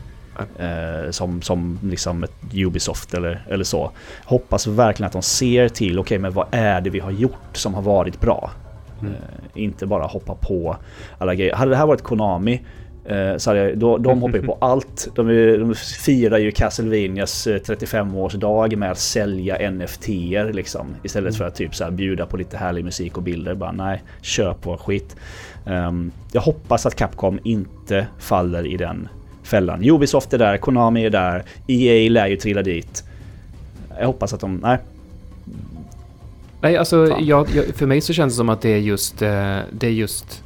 [0.58, 3.90] Eh, som, som liksom ett Ubisoft eller, eller så.
[4.24, 7.74] Hoppas verkligen att de ser till, okej men vad är det vi har gjort som
[7.74, 8.50] har varit bra?
[9.00, 9.12] Mm.
[9.12, 10.76] Eh, inte bara hoppa på
[11.18, 11.54] alla grejer.
[11.54, 12.62] Hade det här varit Konami
[13.36, 15.08] så hade då, de hoppar ju på allt.
[15.14, 15.26] De,
[15.58, 20.86] de firar ju Castlevanias eh, 35-årsdag med att sälja NFT-er liksom.
[21.02, 23.54] Istället för att typ så här bjuda på lite härlig musik och bilder.
[23.54, 25.16] Bara nej, köp vår skit.
[25.66, 29.08] Ehm, jag hoppas att Capcom inte faller i den
[29.42, 29.90] fällan.
[29.90, 33.04] Ubisoft är där, Konami är där, EA lär ju trilla dit.
[33.98, 34.78] Jag hoppas att de, nej.
[36.60, 39.58] Nej, alltså jag, jag, för mig så känns det som att det är just, eh,
[39.72, 40.42] det är just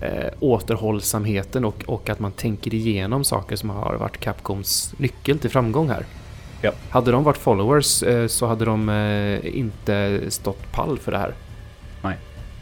[0.00, 5.50] eh, återhållsamheten och, och att man tänker igenom saker som har varit Capcoms nyckel till
[5.50, 6.04] framgång här.
[6.62, 6.72] Ja.
[6.90, 11.32] Hade de varit followers eh, så hade de eh, inte stått pall för det här.
[12.02, 12.16] Nej.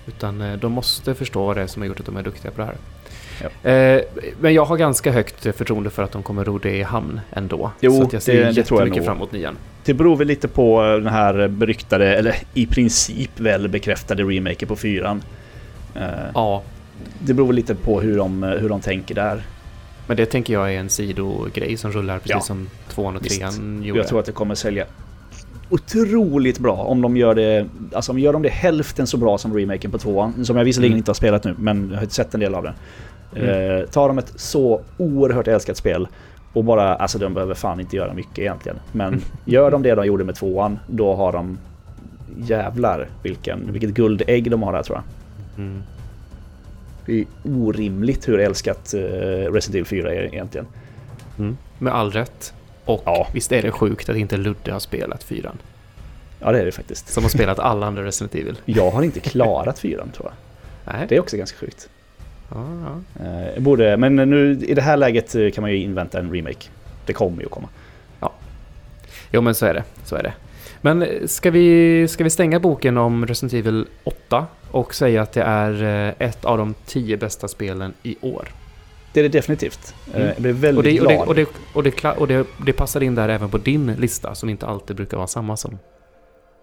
[0.07, 2.67] Utan eh, de måste förstå det som har gjort att de är duktiga på det
[2.67, 2.77] här.
[3.63, 3.71] Ja.
[3.71, 4.03] Eh,
[4.41, 7.71] men jag har ganska högt förtroende för att de kommer ro det i hamn ändå.
[7.81, 9.05] Jo, så jag ser det- det tror jag jättemycket nog.
[9.07, 9.57] fram emot nian.
[9.85, 14.77] Det beror väl lite på den här beryktade, eller i princip väl bekräftade remaken på
[14.77, 15.23] fyran.
[15.95, 16.03] Eh,
[16.35, 16.63] Ja,
[17.19, 19.43] Det beror lite på hur de, hur de tänker där.
[20.07, 22.41] men det tänker jag är en sidogrej som rullar precis Ja.
[22.41, 23.39] som tvåan och Visst.
[23.39, 24.01] trean gjorde.
[24.01, 24.85] Jag tror att det kommer sälja
[25.71, 29.55] otroligt bra om de gör det, alltså om gör de det hälften så bra som
[29.55, 30.45] remaken på tvåan.
[30.45, 30.99] Som jag visserligen Mm.
[30.99, 32.75] inte har spelat nu, men jag har sett en del av den.
[33.37, 33.81] Mm.
[33.81, 36.09] Eh, tar de ett så oerhört älskat spel
[36.53, 38.79] och bara, alltså de behöver fan inte göra mycket egentligen.
[38.93, 41.59] Men gör de det de gjorde med tvåan, då har de
[42.47, 45.65] jävlar vilken, vilket guldägg de har där tror jag.
[45.65, 45.83] Mm.
[47.07, 49.01] Det är orimligt hur älskat eh,
[49.53, 50.67] Resident Evil 4 är egentligen.
[51.39, 51.57] Mm.
[51.79, 52.53] Med all rätt.
[52.85, 53.29] Och Ja.
[53.33, 55.59] visst är det sjukt att inte Ludde har spelat fyran.
[56.41, 57.09] Ja det är det faktiskt.
[57.09, 58.59] Som har spelat alla andra Resident Evil.
[58.65, 60.95] Jag har inte klarat fyran tror jag.
[60.95, 61.07] Nej.
[61.09, 61.89] Det är också ganska sjukt.
[62.51, 62.67] Ja,
[63.19, 63.25] ja.
[63.27, 66.69] Eh, borde, men nu i det här läget eh, kan man ju invänta en remake.
[67.07, 67.69] Det kommer ju att komma.
[69.33, 70.33] Jo men så är det, så är det.
[70.81, 75.33] Men eh, ska vi, ska vi stänga boken om Resident Evil 8 och säga att
[75.33, 78.49] det är eh, ett av de tio bästa spelen i år?
[79.13, 79.95] Det är det definitivt.
[80.15, 80.29] Eh, Mm.
[80.29, 81.29] Jag blir väldigt Och, det, och, det, glad.
[81.29, 84.35] och, det, och, det, kla- och det, det passar in där även på din lista
[84.35, 85.79] som inte alltid brukar vara samma som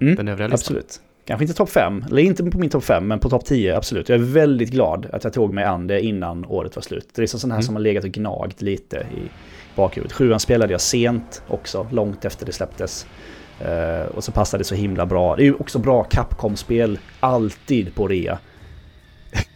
[0.01, 0.75] Mm, den övriga listan.
[0.77, 1.01] Absolut.
[1.25, 4.09] Kanske inte topp 5, eller inte på min topp 5, men på topp 10, absolut.
[4.09, 7.07] Jag är väldigt glad att jag tog mig an det innan året var slut.
[7.15, 7.63] Det är sån här Mm.
[7.63, 9.29] som har legat och gnagt lite i
[9.75, 10.13] bakhuvudet.
[10.13, 13.05] Sjuan spelade jag sent också, långt efter det släpptes.
[13.59, 15.35] Eh, och så passade det så himla bra.
[15.35, 18.39] Det är ju också bra Capcom-spel, alltid på rea.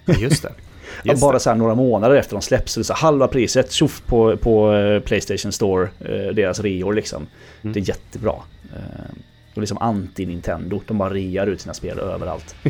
[0.06, 0.52] Just det.
[1.04, 4.74] Just bara så här några månader efter de släpps, så halva priset, tjoff på, på
[4.74, 7.28] eh, Playstation Store, eh, deras reor liksom.
[7.62, 7.74] Mm.
[7.74, 8.36] Det är jättebra.
[8.76, 9.16] Eh,
[9.56, 12.56] och liksom anti-Nintendo, de bara rear ut sina spel överallt.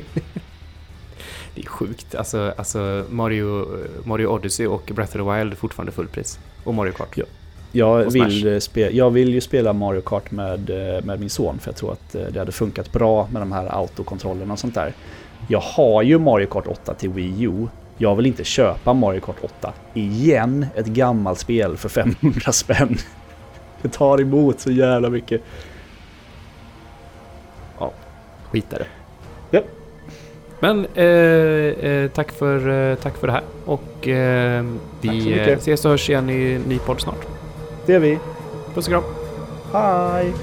[1.56, 2.16] Det är sjukt.
[2.16, 3.68] Alltså, alltså Mario,
[4.04, 6.40] Mario Odyssey och Breath of the Wild är fortfarande fullpris.
[6.64, 7.18] Och Mario Kart.
[7.18, 7.26] Ja.
[7.72, 11.60] Jag vill, eh, spe, jag vill ju spela Mario Kart med, eh, med min son
[11.60, 14.76] för jag tror att eh, det hade funkat bra med de här autokontrollerna och sånt
[14.76, 14.94] där.
[15.48, 17.68] Jag har ju Mario Kart 8 till Wii U.
[17.98, 22.98] Jag vill inte köpa Mario Kart 8 igen, ett gammalt spel för 500 spänn.
[23.82, 25.42] Det tar emot så jävla mycket.
[28.52, 28.88] Skit i det.
[29.52, 29.62] Ja.
[30.60, 31.06] Men eh,
[31.92, 33.44] eh, tack, för, eh, tack för det här.
[33.66, 34.66] Och eh,
[35.02, 37.37] vi ses och hörs igen i ny podd snart.
[37.88, 38.20] Det är vi.
[38.74, 39.04] Puss och kram.
[39.74, 40.34] Hej!